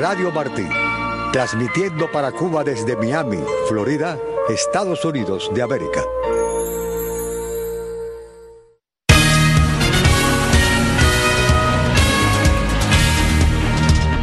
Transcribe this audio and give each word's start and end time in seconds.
Radio 0.00 0.32
Martí, 0.32 0.66
transmitiendo 1.30 2.10
para 2.10 2.32
Cuba 2.32 2.64
desde 2.64 2.96
Miami, 2.96 3.36
Florida, 3.68 4.18
Estados 4.48 5.04
Unidos 5.04 5.50
de 5.52 5.60
América. 5.60 6.02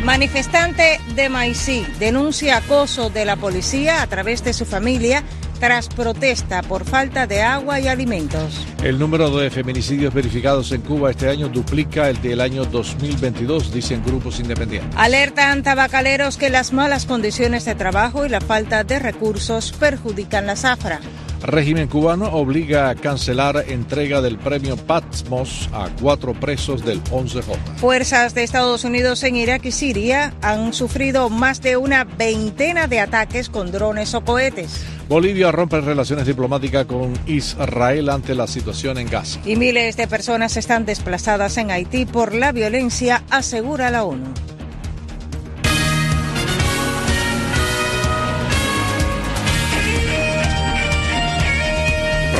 Manifestante 0.04 1.00
de 1.14 1.30
Maicí 1.30 1.86
denuncia 2.00 2.58
acoso 2.58 3.12
de 3.12 3.26
la 3.26 3.36
policía 3.36 4.02
a 4.02 4.08
través 4.08 4.44
de 4.44 4.54
su 4.54 4.66
familia 4.66 5.24
tras 5.60 5.88
protesta 5.88 6.62
por 6.62 6.86
falta 6.86 7.28
de 7.28 7.42
agua 7.42 7.80
y 7.80 7.88
alimentos. 7.88 8.66
El 8.84 9.00
número 9.00 9.30
de 9.38 9.50
feminicidios 9.50 10.14
verificados 10.14 10.72
en 10.72 10.82
Cuba 10.82 11.12
este 11.12 11.30
año 11.30 11.50
duplica 11.50 12.10
el 12.10 12.22
del 12.22 12.42
año 12.42 12.66
2022, 12.66 13.74
dicen 13.74 14.04
grupos 14.06 14.40
independientes. 14.40 14.96
Alertan 14.96 15.64
tabacaleros 15.64 16.38
que 16.38 16.50
las 16.50 16.74
malas 16.74 17.06
condiciones 17.06 17.66
de 17.66 17.76
trabajo 17.76 18.26
y 18.26 18.30
la 18.30 18.42
falta 18.42 18.84
de 18.84 19.00
recursos 19.00 19.72
perjudican 19.72 20.46
la 20.48 20.56
zafra. 20.56 21.00
Régimen 21.42 21.88
cubano 21.88 22.26
obliga 22.34 22.90
a 22.90 22.96
cancelar 22.96 23.66
entrega 23.68 24.22
del 24.22 24.38
premio 24.38 24.76
Patmos 24.76 25.70
a 25.72 25.88
cuatro 26.02 26.34
presos 26.34 26.84
del 26.84 27.04
11J. 27.06 27.78
Fuerzas 27.78 28.34
de 28.34 28.44
Estados 28.44 28.84
Unidos 28.84 29.24
en 29.24 29.36
Irak 29.36 29.66
y 29.66 29.72
Siria 29.72 30.34
han 30.42 30.74
sufrido 30.74 31.30
más 31.30 31.62
de 31.62 31.78
una 31.78 32.06
veintena 32.06 32.88
de 32.88 33.00
ataques 33.00 33.50
con 33.50 33.72
drones 33.72 34.14
o 34.16 34.22
cohetes. 34.22 34.84
Bolivia 35.08 35.52
rompe 35.52 35.80
relaciones 35.80 36.26
diplomáticas 36.26 36.86
con 36.86 37.14
Israel 37.28 38.10
ante 38.10 38.36
la 38.36 38.48
situación 38.48 38.98
en 38.98 39.10
Gaza. 39.10 39.40
Y 39.46 39.56
miles 39.56 39.96
de 39.96 40.08
personas 40.08 40.58
están 40.58 40.86
desplazadas 40.86 41.58
en 41.58 41.72
Haití 41.72 42.06
por 42.06 42.34
la 42.34 42.52
violencia, 42.52 43.24
asegura 43.30 43.90
la 43.90 44.04
ONU. 44.04 44.34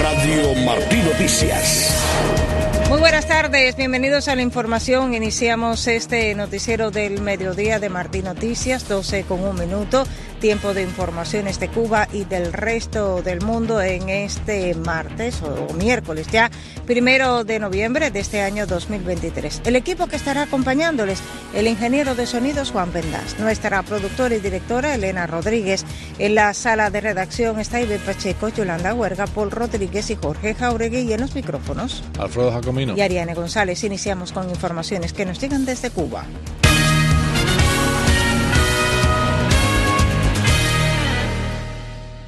Radio 0.10 0.56
Martí 0.64 0.96
Noticias. 1.02 2.02
Muy 2.88 2.98
buenas 2.98 3.28
tardes, 3.28 3.76
bienvenidos 3.76 4.30
a 4.30 4.36
la 4.38 4.42
información. 4.42 5.14
Iniciamos 5.14 5.86
este 5.86 6.34
noticiero 6.34 6.92
del 6.92 7.22
mediodía 7.22 7.80
de 7.80 7.90
Martí 7.90 8.22
Noticias, 8.22 8.88
12 8.88 9.24
con 9.24 9.44
un 9.44 9.60
minuto 9.60 10.06
tiempo 10.38 10.74
de 10.74 10.84
informaciones 10.84 11.60
de 11.60 11.68
Cuba 11.70 12.08
y 12.12 12.26
del 12.26 12.54
resto 12.54 13.22
del 13.22 13.42
mundo 13.42 13.82
en 13.82 14.10
este 14.10 14.74
martes 14.76 15.42
o 15.42 15.74
miércoles 15.74 16.28
ya, 16.32 16.50
primero 16.86 17.44
de 17.44 17.60
noviembre 17.60 18.12
de 18.12 18.20
este 18.20 18.42
año 18.42 18.68
2023. 18.68 19.62
El 19.66 19.76
equipo 19.76 20.08
que 20.08 20.16
estará 20.16 20.44
acompañándoles, 20.44 21.20
el 21.54 21.68
ingeniero 21.68 22.16
de 22.16 22.26
sonidos 22.26 22.72
Juan 22.72 22.92
Pendas, 22.92 23.40
nuestra 23.40 23.84
productora 23.84 24.36
y 24.36 24.40
directora 24.40 24.96
Elena 24.96 25.28
Rodríguez, 25.28 25.86
en 26.20 26.36
la 26.36 26.54
sala 26.54 26.90
de 26.90 27.02
redacción 27.02 27.60
está 27.60 27.82
Ibe 27.82 28.00
Pacheco, 28.00 28.50
Yolanda 28.50 28.94
Huerga, 28.94 29.28
Paul 29.28 29.52
Rodríguez 29.52 30.10
y 30.10 30.16
Jorge 30.16 30.54
Jauregui 30.54 31.00
y 31.00 31.14
en 31.14 31.22
los 31.22 31.36
micrófonos. 31.36 32.04
Alfredo 32.20 32.52
Jacomino. 32.52 32.96
Y 32.96 33.02
Ariane 33.02 33.34
González. 33.34 33.84
Iniciamos 33.84 34.32
con 34.32 34.50
informaciones 34.50 35.14
que 35.14 35.26
nos 35.26 35.40
llegan 35.40 35.66
desde 35.66 35.90
Cuba. 35.90 36.26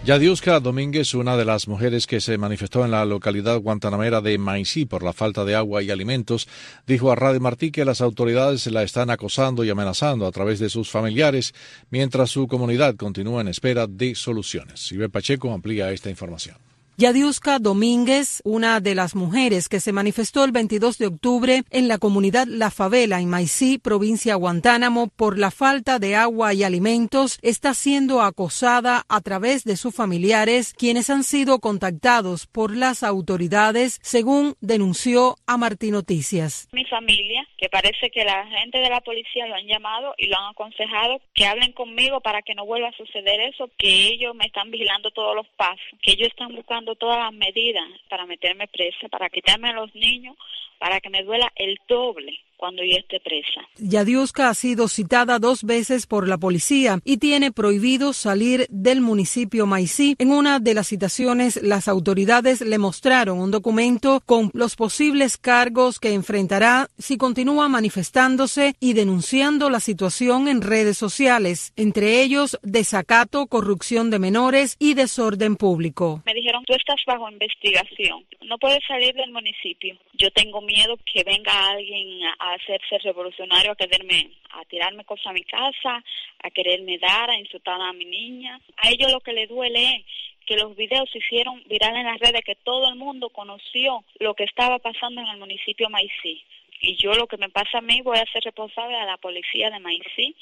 Yadiuska 0.10 0.60
Domínguez, 0.60 1.14
una 1.14 1.38
de 1.38 1.46
las 1.46 1.68
mujeres 1.68 2.08
que 2.08 2.20
se 2.20 2.40
manifestó 2.40 2.84
en 2.84 2.90
la 2.90 3.06
localidad 3.06 3.60
guantanamera 3.60 4.22
de 4.22 4.40
Maicí 4.40 4.86
por 4.88 5.04
la 5.04 5.14
falta 5.14 5.46
de 5.46 5.54
agua 5.54 5.84
y 5.84 5.92
alimentos, 5.92 6.48
dijo 6.88 7.12
a 7.12 7.16
Radio 7.16 7.40
Martí 7.40 7.70
que 7.70 7.86
las 7.86 8.02
autoridades 8.02 8.66
la 8.72 8.82
están 8.82 9.12
acosando 9.12 9.64
y 9.64 9.70
amenazando 9.70 10.26
a 10.26 10.32
través 10.32 10.58
de 10.58 10.72
sus 10.72 10.90
familiares, 10.90 11.54
mientras 11.92 12.32
su 12.32 12.48
comunidad 12.48 12.96
continúa 12.96 13.42
en 13.42 13.50
espera 13.50 13.86
de 13.86 14.16
soluciones. 14.16 14.92
Iber 14.92 15.12
Pacheco 15.12 15.54
amplía 15.54 15.92
esta 15.92 16.10
información. 16.10 16.69
Yadiuska 17.00 17.60
Domínguez, 17.60 18.42
una 18.44 18.82
de 18.82 18.94
las 18.94 19.16
mujeres 19.16 19.70
que 19.70 19.80
se 19.80 19.94
manifestó 19.94 20.44
el 20.44 20.52
22 20.52 20.98
de 20.98 21.08
octubre 21.08 21.64
en 21.72 21.88
la 21.88 21.98
comunidad 21.98 22.46
La 22.46 22.72
Favela 22.72 23.22
en 23.22 23.30
Maicí, 23.30 23.78
provincia 23.78 24.36
Guantánamo, 24.36 25.08
por 25.08 25.40
la 25.40 25.50
falta 25.50 25.98
de 25.98 26.18
agua 26.18 26.54
y 26.54 26.64
alimentos, 26.64 27.40
está 27.42 27.74
siendo 27.74 28.22
acosada 28.22 29.06
a 29.08 29.22
través 29.22 29.64
de 29.64 29.78
sus 29.78 29.96
familiares, 29.96 30.74
quienes 30.74 31.10
han 31.10 31.24
sido 31.24 31.60
contactados 31.60 32.48
por 32.48 32.76
las 32.76 33.04
autoridades, 33.04 34.00
según 34.02 34.56
denunció 34.60 35.38
a 35.48 35.56
Martín 35.56 35.92
Noticias. 35.92 36.68
Mi 36.74 36.84
familia, 36.84 37.48
que 37.58 37.70
parece 37.70 38.10
que 38.10 38.26
la 38.26 38.46
gente 38.46 38.78
de 38.78 38.90
la 38.90 39.00
policía 39.00 39.48
lo 39.48 39.56
han 39.56 39.68
llamado 39.68 40.16
y 40.18 40.28
lo 40.28 40.38
han 40.38 40.52
aconsejado 40.52 41.22
que 41.34 41.46
hablen 41.46 41.72
conmigo 41.72 42.20
para 42.20 42.42
que 42.42 42.56
no 42.56 42.66
vuelva 42.66 42.90
a 42.90 42.98
suceder 42.98 43.40
eso, 43.40 43.70
que 43.78 44.08
ellos 44.08 44.36
me 44.36 44.48
están 44.48 44.70
vigilando 44.70 45.12
todos 45.12 45.34
los 45.34 45.48
pasos, 45.56 45.80
que 46.02 46.12
ellos 46.12 46.28
están 46.28 46.54
buscando 46.54 46.89
todas 46.96 47.18
las 47.18 47.34
medidas 47.34 47.86
para 48.10 48.26
meterme 48.26 48.68
presa, 48.68 49.08
para 49.10 49.30
quitarme 49.30 49.70
a 49.70 49.74
los 49.74 49.94
niños, 49.96 50.36
para 50.78 51.00
que 51.00 51.10
me 51.10 51.24
duela 51.24 51.52
el 51.56 51.78
doble 51.88 52.40
cuando 52.60 52.84
yo 52.84 52.98
esté 52.98 53.22
presa. 53.22 53.62
Yadiuska 53.78 54.50
ha 54.50 54.54
sido 54.54 54.90
citada 54.90 55.40
dos 55.40 55.64
veces 55.64 56.06
por 56.06 56.28
la 56.28 56.38
policía 56.38 57.00
y 57.06 57.18
tiene 57.18 57.54
prohibido 57.54 58.12
salir 58.12 58.68
del 58.70 59.00
municipio 59.00 59.66
Maicí. 59.66 60.16
En 60.20 60.32
una 60.32 60.60
de 60.60 60.74
las 60.74 60.88
citaciones, 60.88 61.62
las 61.64 61.88
autoridades 61.88 62.60
le 62.60 62.78
mostraron 62.78 63.40
un 63.40 63.52
documento 63.52 64.22
con 64.26 64.52
los 64.54 64.76
posibles 64.76 65.38
cargos 65.38 66.00
que 66.00 66.14
enfrentará 66.14 66.90
si 66.98 67.18
continúa 67.18 67.70
manifestándose 67.70 68.76
y 68.82 68.94
denunciando 68.94 69.70
la 69.70 69.80
situación 69.80 70.50
en 70.50 70.62
redes 70.62 70.98
sociales, 70.98 71.72
entre 71.78 72.22
ellos 72.22 72.60
desacato, 72.62 73.48
corrupción 73.48 74.10
de 74.10 74.20
menores 74.20 74.76
y 74.80 74.96
desorden 74.96 75.56
público. 75.56 76.22
Me 76.26 76.34
dijeron, 76.34 76.64
tú 76.66 76.74
estás 76.74 77.00
bajo 77.08 77.30
investigación, 77.30 78.26
no 78.46 78.58
puedes 78.58 78.84
salir 78.86 79.14
del 79.16 79.32
municipio. 79.32 79.98
Yo 80.18 80.30
tengo 80.32 80.62
miedo 80.62 80.98
que 81.12 81.24
venga 81.24 81.70
alguien 81.70 82.08
a 82.40 82.49
a 82.52 82.56
hacerse 82.56 82.98
revolucionario, 83.00 83.72
a 83.72 83.76
quererme, 83.76 84.32
a 84.52 84.66
tirarme 84.66 85.06
cosas 85.06 85.28
a 85.28 85.34
mi 85.34 85.44
casa, 85.44 86.04
a 86.44 86.50
quererme 86.52 86.98
dar, 86.98 87.30
a 87.30 87.38
insultar 87.38 87.80
a 87.82 87.94
mi 87.94 88.06
niña. 88.06 88.60
A 88.78 88.90
ellos 88.90 89.12
lo 89.12 89.20
que 89.22 89.34
les 89.34 89.50
duele 89.50 89.84
es 89.84 90.06
que 90.46 90.58
los 90.58 90.76
videos 90.76 91.10
se 91.12 91.20
hicieron 91.20 91.64
viral 91.68 91.96
en 91.96 92.06
las 92.06 92.20
redes, 92.20 92.42
que 92.44 92.56
todo 92.56 92.90
el 92.90 92.96
mundo 92.96 93.30
conoció 93.30 94.04
lo 94.20 94.34
que 94.34 94.46
estaba 94.46 94.80
pasando 94.80 95.22
en 95.22 95.28
el 95.28 95.38
municipio 95.38 95.90
Maicí. 95.90 96.44
Y 96.82 96.96
yo 96.96 97.14
lo 97.14 97.28
que 97.28 97.38
me 97.38 97.50
pasa 97.50 97.80
a 97.80 97.82
mí 97.82 98.02
voy 98.02 98.18
a 98.18 98.32
ser 98.32 98.44
responsable 98.44 98.96
a 98.96 99.06
la 99.06 99.18
policía 99.18 99.70
de 99.70 99.80
Maicí 99.80 100.36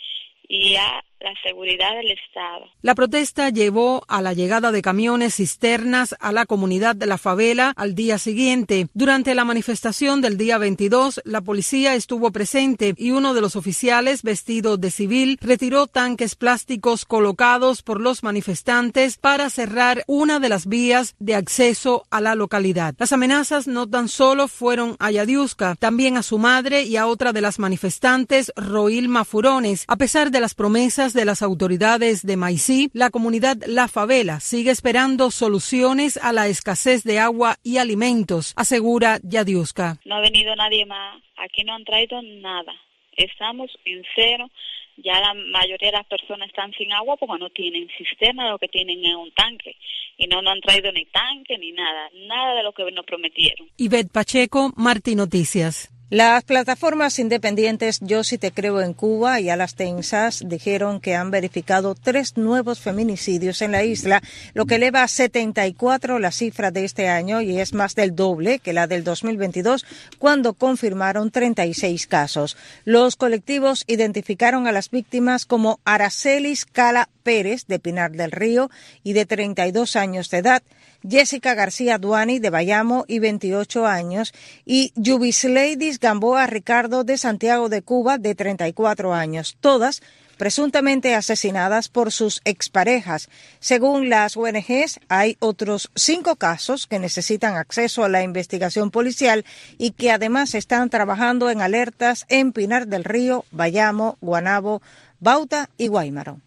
y 0.47 0.75
a 0.75 1.03
la 1.19 1.33
seguridad 1.43 1.95
del 1.95 2.11
Estado. 2.11 2.65
La 2.81 2.95
protesta 2.95 3.49
llevó 3.49 4.03
a 4.07 4.21
la 4.21 4.33
llegada 4.33 4.71
de 4.71 4.81
camiones 4.81 5.35
cisternas 5.35 6.15
a 6.19 6.31
la 6.31 6.45
comunidad 6.45 6.95
de 6.95 7.05
la 7.07 7.17
favela 7.17 7.73
al 7.75 7.95
día 7.95 8.17
siguiente. 8.17 8.87
Durante 8.93 9.35
la 9.35 9.45
manifestación 9.45 10.21
del 10.21 10.37
día 10.37 10.57
22, 10.57 11.21
la 11.25 11.41
policía 11.41 11.95
estuvo 11.95 12.31
presente 12.31 12.93
y 12.97 13.11
uno 13.11 13.33
de 13.33 13.41
los 13.41 13.55
oficiales, 13.55 14.23
vestido 14.23 14.77
de 14.77 14.91
civil, 14.91 15.37
retiró 15.41 15.87
tanques 15.87 16.35
plásticos 16.35 17.05
colocados 17.05 17.81
por 17.81 17.99
los 17.99 18.23
manifestantes 18.23 19.17
para 19.17 19.49
cerrar 19.49 20.03
una 20.07 20.39
de 20.39 20.49
las 20.49 20.67
vías 20.67 21.15
de 21.19 21.35
acceso 21.35 22.05
a 22.09 22.21
la 22.21 22.35
localidad. 22.35 22.95
Las 22.97 23.11
amenazas 23.11 23.67
no 23.67 23.87
tan 23.87 24.07
solo 24.07 24.47
fueron 24.47 24.95
a 24.99 25.11
Yadiuska, 25.11 25.75
también 25.75 26.17
a 26.17 26.23
su 26.23 26.37
madre 26.37 26.83
y 26.83 26.97
a 26.97 27.07
otra 27.07 27.33
de 27.33 27.41
las 27.41 27.59
manifestantes, 27.59 28.51
Roilma 28.55 29.25
Furones. 29.25 29.85
A 29.87 29.95
pesar 29.95 30.31
de 30.31 30.39
las 30.39 30.53
promesas 30.53 31.06
de 31.13 31.25
las 31.25 31.41
autoridades 31.41 32.25
de 32.25 32.37
Maicí, 32.37 32.89
la 32.93 33.09
comunidad 33.09 33.57
La 33.67 33.87
Favela 33.87 34.39
sigue 34.39 34.71
esperando 34.71 35.31
soluciones 35.31 36.17
a 36.17 36.33
la 36.33 36.47
escasez 36.47 37.03
de 37.03 37.19
agua 37.19 37.57
y 37.63 37.77
alimentos, 37.77 38.53
asegura 38.55 39.19
Yadiuska. 39.23 39.99
No 40.05 40.15
ha 40.15 40.21
venido 40.21 40.55
nadie 40.55 40.85
más, 40.85 41.21
aquí 41.37 41.63
no 41.63 41.73
han 41.75 41.85
traído 41.85 42.21
nada, 42.21 42.73
estamos 43.15 43.71
en 43.85 44.03
cero, 44.15 44.49
ya 44.97 45.19
la 45.19 45.33
mayoría 45.33 45.91
de 45.91 45.97
las 45.97 46.07
personas 46.07 46.49
están 46.49 46.71
sin 46.73 46.91
agua 46.91 47.17
porque 47.17 47.39
no 47.39 47.49
tienen 47.51 47.87
cisterna, 47.97 48.49
lo 48.49 48.57
que 48.57 48.67
tienen 48.67 49.03
es 49.05 49.15
un 49.15 49.31
tanque. 49.31 49.75
Y 50.17 50.25
no 50.27 50.41
nos 50.41 50.53
han 50.53 50.61
traído 50.61 50.91
ni 50.91 51.05
tanque 51.05 51.57
ni 51.57 51.71
nada, 51.71 52.09
nada 52.27 52.55
de 52.55 52.63
lo 52.63 52.73
que 52.73 52.91
nos 52.91 53.05
prometieron. 53.05 53.69
Ivette 53.77 54.11
Pacheco, 54.11 54.73
Martí 54.75 55.15
Noticias. 55.15 55.91
Las 56.09 56.45
plataformas 56.45 57.19
independientes 57.19 57.99
Yo 57.99 58.23
sí 58.23 58.37
te 58.37 58.53
creo 58.53 58.79
en 58.79 58.93
Cuba 58.93 59.41
y 59.41 59.49
a 59.49 59.57
las 59.57 59.75
tensas 59.75 60.41
dijeron 60.45 61.01
que 61.01 61.15
han 61.15 61.31
verificado 61.31 61.95
tres 61.95 62.37
nuevos 62.37 62.79
feminicidios 62.79 63.61
en 63.61 63.73
la 63.73 63.83
isla, 63.83 64.21
lo 64.53 64.65
que 64.65 64.75
eleva 64.75 65.03
a 65.03 65.09
74 65.09 66.19
la 66.19 66.31
cifra 66.31 66.71
de 66.71 66.85
este 66.85 67.09
año 67.09 67.41
y 67.41 67.59
es 67.59 67.73
más 67.73 67.93
del 67.93 68.15
doble 68.15 68.59
que 68.59 68.71
la 68.71 68.87
del 68.87 69.03
2022, 69.03 69.85
cuando 70.17 70.53
confirmaron 70.53 71.29
36 71.29 72.07
casos. 72.07 72.55
Los 72.85 73.17
colectivos 73.17 73.83
identificaron 73.85 74.65
a 74.65 74.71
las 74.71 74.89
víctimas 74.89 75.45
como 75.45 75.81
Aracelis 75.83 76.65
Cala 76.65 77.09
Pérez, 77.23 77.65
de 77.67 77.79
Pinar 77.79 78.11
del 78.11 78.31
Río, 78.31 78.71
y 79.03 79.11
de 79.11 79.25
32 79.25 79.97
años 79.97 80.29
de 80.29 80.37
edad, 80.37 80.63
Jessica 81.07 81.53
García 81.53 81.97
Duani 81.97 82.39
de 82.39 82.49
Bayamo 82.49 83.05
y 83.07 83.19
28 83.19 83.85
años 83.85 84.33
y 84.65 84.93
Ladies 84.95 85.99
Gamboa 85.99 86.47
Ricardo 86.47 87.03
de 87.03 87.17
Santiago 87.17 87.69
de 87.69 87.81
Cuba 87.81 88.17
de 88.17 88.35
34 88.35 89.13
años, 89.13 89.57
todas 89.59 90.01
presuntamente 90.37 91.15
asesinadas 91.15 91.89
por 91.89 92.11
sus 92.11 92.41
exparejas. 92.45 93.29
Según 93.59 94.09
las 94.09 94.37
ONGs, 94.37 94.99
hay 95.09 95.35
otros 95.39 95.91
cinco 95.95 96.35
casos 96.35 96.87
que 96.87 96.99
necesitan 96.99 97.55
acceso 97.55 98.03
a 98.03 98.09
la 98.09 98.23
investigación 98.23 98.91
policial 98.91 99.45
y 99.77 99.91
que 99.91 100.11
además 100.11 100.55
están 100.55 100.89
trabajando 100.89 101.49
en 101.49 101.61
alertas 101.61 102.25
en 102.29 102.53
Pinar 102.53 102.87
del 102.87 103.03
Río, 103.03 103.45
Bayamo, 103.51 104.17
Guanabo, 104.21 104.81
Bauta 105.19 105.69
y 105.77 105.87
Guaymaro. 105.87 106.39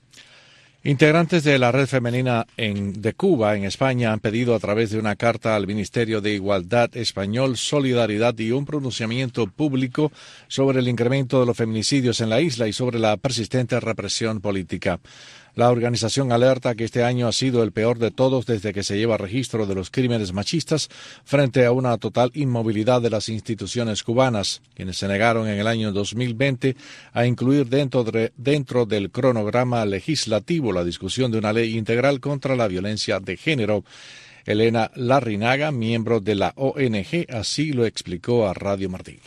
Integrantes 0.82 1.44
de 1.44 1.58
la 1.58 1.72
Red 1.72 1.88
Femenina 1.88 2.46
de 2.56 3.12
Cuba 3.12 3.54
en 3.54 3.64
España 3.64 4.14
han 4.14 4.20
pedido 4.20 4.54
a 4.54 4.58
través 4.58 4.88
de 4.88 4.98
una 4.98 5.14
carta 5.14 5.54
al 5.54 5.66
Ministerio 5.66 6.22
de 6.22 6.32
Igualdad 6.32 6.96
español 6.96 7.58
solidaridad 7.58 8.38
y 8.38 8.52
un 8.52 8.64
pronunciamiento 8.64 9.46
público 9.46 10.10
sobre 10.48 10.78
el 10.78 10.88
incremento 10.88 11.38
de 11.38 11.44
los 11.44 11.56
feminicidios 11.58 12.22
en 12.22 12.30
la 12.30 12.40
isla 12.40 12.66
y 12.66 12.72
sobre 12.72 12.98
la 12.98 13.18
persistente 13.18 13.78
represión 13.78 14.40
política. 14.40 15.00
La 15.54 15.70
organización 15.70 16.32
alerta 16.32 16.74
que 16.74 16.84
este 16.84 17.02
año 17.02 17.26
ha 17.26 17.32
sido 17.32 17.62
el 17.62 17.72
peor 17.72 17.98
de 17.98 18.10
todos 18.10 18.46
desde 18.46 18.72
que 18.72 18.82
se 18.82 18.96
lleva 18.96 19.16
registro 19.16 19.66
de 19.66 19.74
los 19.74 19.90
crímenes 19.90 20.32
machistas 20.32 20.88
frente 21.24 21.66
a 21.66 21.72
una 21.72 21.98
total 21.98 22.30
inmovilidad 22.34 23.02
de 23.02 23.10
las 23.10 23.28
instituciones 23.28 24.02
cubanas, 24.02 24.62
quienes 24.74 24.98
se 24.98 25.08
negaron 25.08 25.48
en 25.48 25.58
el 25.58 25.66
año 25.66 25.92
2020 25.92 26.76
a 27.12 27.26
incluir 27.26 27.66
dentro, 27.66 28.04
de, 28.04 28.32
dentro 28.36 28.86
del 28.86 29.10
cronograma 29.10 29.84
legislativo 29.84 30.72
la 30.72 30.84
discusión 30.84 31.30
de 31.32 31.38
una 31.38 31.52
ley 31.52 31.76
integral 31.76 32.20
contra 32.20 32.54
la 32.54 32.68
violencia 32.68 33.20
de 33.20 33.36
género. 33.36 33.84
Elena 34.46 34.90
Larrinaga, 34.94 35.70
miembro 35.70 36.20
de 36.20 36.34
la 36.34 36.52
ONG, 36.56 37.26
así 37.28 37.72
lo 37.72 37.84
explicó 37.84 38.48
a 38.48 38.54
Radio 38.54 38.88
Martín. 38.88 39.20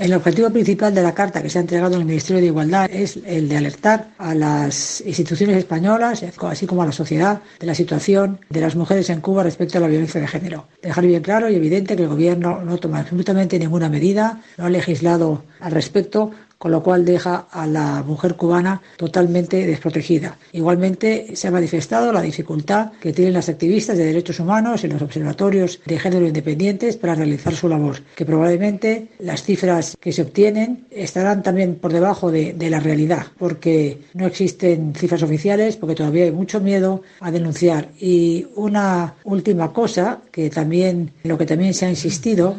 El 0.00 0.14
objetivo 0.14 0.48
principal 0.48 0.94
de 0.94 1.02
la 1.02 1.12
carta 1.12 1.42
que 1.42 1.50
se 1.50 1.58
ha 1.58 1.60
entregado 1.60 1.96
al 1.96 2.06
Ministerio 2.06 2.40
de 2.40 2.46
Igualdad 2.46 2.90
es 2.90 3.18
el 3.26 3.50
de 3.50 3.58
alertar 3.58 4.08
a 4.16 4.34
las 4.34 5.02
instituciones 5.02 5.58
españolas, 5.58 6.24
así 6.40 6.66
como 6.66 6.82
a 6.82 6.86
la 6.86 6.92
sociedad, 6.92 7.42
de 7.58 7.66
la 7.66 7.74
situación 7.74 8.40
de 8.48 8.62
las 8.62 8.76
mujeres 8.76 9.10
en 9.10 9.20
Cuba 9.20 9.42
respecto 9.42 9.76
a 9.76 9.82
la 9.82 9.88
violencia 9.88 10.18
de 10.18 10.26
género. 10.26 10.68
Dejar 10.80 11.04
bien 11.04 11.22
claro 11.22 11.50
y 11.50 11.56
evidente 11.56 11.96
que 11.96 12.04
el 12.04 12.08
Gobierno 12.08 12.62
no 12.64 12.78
toma 12.78 13.00
absolutamente 13.00 13.58
ninguna 13.58 13.90
medida, 13.90 14.40
no 14.56 14.64
ha 14.64 14.70
legislado 14.70 15.44
al 15.60 15.72
respecto, 15.72 16.30
con 16.60 16.72
lo 16.72 16.82
cual 16.82 17.06
deja 17.06 17.46
a 17.50 17.66
la 17.66 18.02
mujer 18.02 18.36
cubana 18.36 18.82
totalmente 18.98 19.66
desprotegida. 19.66 20.36
Igualmente 20.52 21.34
se 21.34 21.48
ha 21.48 21.50
manifestado 21.50 22.12
la 22.12 22.20
dificultad 22.20 22.92
que 23.00 23.14
tienen 23.14 23.32
las 23.32 23.48
activistas 23.48 23.96
de 23.96 24.04
derechos 24.04 24.40
humanos 24.40 24.84
en 24.84 24.92
los 24.92 25.00
observatorios 25.00 25.80
de 25.86 25.98
género 25.98 26.26
independientes 26.26 26.98
para 26.98 27.14
realizar 27.14 27.54
su 27.54 27.66
labor, 27.66 28.02
que 28.14 28.26
probablemente 28.26 29.08
las 29.20 29.42
cifras 29.42 29.96
que 29.98 30.12
se 30.12 30.20
obtienen 30.20 30.84
estarán 30.90 31.42
también 31.42 31.76
por 31.76 31.94
debajo 31.94 32.30
de, 32.30 32.54
la 32.68 32.78
realidad, 32.78 33.28
porque 33.38 34.02
no 34.12 34.26
existen 34.26 34.94
cifras 34.94 35.22
oficiales, 35.22 35.78
porque 35.78 35.94
todavía 35.94 36.24
hay 36.24 36.30
mucho 36.30 36.60
miedo 36.60 37.00
a 37.20 37.30
denunciar. 37.30 37.88
Y 37.98 38.48
una 38.54 39.14
última 39.24 39.72
cosa, 39.72 40.18
que 40.30 40.50
también, 40.50 41.12
lo 41.22 41.38
que 41.38 41.46
también 41.46 41.72
se 41.72 41.86
ha 41.86 41.88
insistido, 41.88 42.54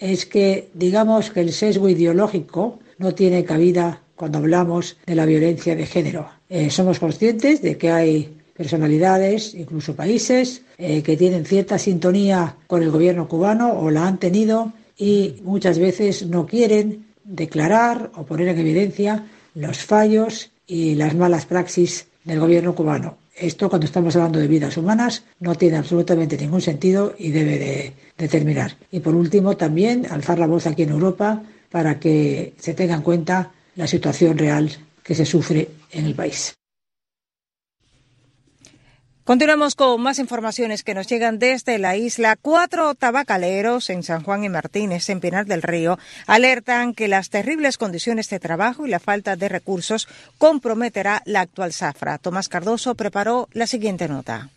es 0.00 0.26
que 0.26 0.68
digamos 0.74 1.30
que 1.30 1.42
el 1.42 1.52
sesgo 1.52 1.88
ideológico 1.88 2.80
no 2.98 3.14
tiene 3.14 3.44
cabida 3.44 4.00
cuando 4.14 4.38
hablamos 4.38 4.96
de 5.06 5.14
la 5.14 5.26
violencia 5.26 5.76
de 5.76 5.86
género. 5.86 6.28
Eh, 6.48 6.70
somos 6.70 6.98
conscientes 6.98 7.60
de 7.62 7.76
que 7.76 7.90
hay 7.90 8.36
personalidades, 8.56 9.54
incluso 9.54 9.94
países, 9.94 10.62
eh, 10.78 11.02
que 11.02 11.16
tienen 11.16 11.44
cierta 11.44 11.78
sintonía 11.78 12.56
con 12.66 12.82
el 12.82 12.90
gobierno 12.90 13.28
cubano 13.28 13.78
o 13.78 13.90
la 13.90 14.06
han 14.06 14.18
tenido 14.18 14.72
y 14.96 15.36
muchas 15.44 15.78
veces 15.78 16.26
no 16.26 16.46
quieren 16.46 17.06
declarar 17.24 18.10
o 18.14 18.24
poner 18.24 18.48
en 18.48 18.58
evidencia 18.58 19.26
los 19.54 19.78
fallos 19.78 20.50
y 20.66 20.94
las 20.94 21.14
malas 21.14 21.44
praxis 21.44 22.06
del 22.24 22.40
gobierno 22.40 22.74
cubano. 22.74 23.18
Esto, 23.34 23.68
cuando 23.68 23.84
estamos 23.84 24.16
hablando 24.16 24.38
de 24.38 24.48
vidas 24.48 24.78
humanas, 24.78 25.22
no 25.40 25.54
tiene 25.54 25.76
absolutamente 25.76 26.38
ningún 26.38 26.62
sentido 26.62 27.14
y 27.18 27.30
debe 27.30 27.58
de, 27.58 27.92
de 28.16 28.28
terminar. 28.28 28.76
Y 28.90 29.00
por 29.00 29.14
último, 29.14 29.58
también 29.58 30.06
alzar 30.10 30.38
la 30.38 30.46
voz 30.46 30.66
aquí 30.66 30.84
en 30.84 30.90
Europa 30.90 31.42
para 31.70 31.98
que 31.98 32.54
se 32.58 32.74
tenga 32.74 32.94
en 32.94 33.02
cuenta 33.02 33.52
la 33.74 33.86
situación 33.86 34.38
real 34.38 34.70
que 35.02 35.14
se 35.14 35.26
sufre 35.26 35.68
en 35.92 36.06
el 36.06 36.14
país. 36.14 36.56
Continuamos 39.26 39.74
con 39.74 40.00
más 40.00 40.20
informaciones 40.20 40.84
que 40.84 40.94
nos 40.94 41.08
llegan 41.08 41.40
desde 41.40 41.80
la 41.80 41.96
isla. 41.96 42.36
Cuatro 42.40 42.94
tabacaleros 42.94 43.90
en 43.90 44.04
San 44.04 44.22
Juan 44.22 44.44
y 44.44 44.48
Martínez, 44.48 45.10
en 45.10 45.18
Pinar 45.18 45.46
del 45.46 45.62
Río, 45.62 45.98
alertan 46.28 46.94
que 46.94 47.08
las 47.08 47.28
terribles 47.28 47.76
condiciones 47.76 48.28
de 48.30 48.38
trabajo 48.38 48.86
y 48.86 48.90
la 48.90 49.00
falta 49.00 49.34
de 49.34 49.48
recursos 49.48 50.06
comprometerá 50.38 51.22
la 51.24 51.40
actual 51.40 51.72
zafra. 51.72 52.18
Tomás 52.18 52.48
Cardoso 52.48 52.94
preparó 52.94 53.48
la 53.50 53.66
siguiente 53.66 54.06
nota. 54.06 54.50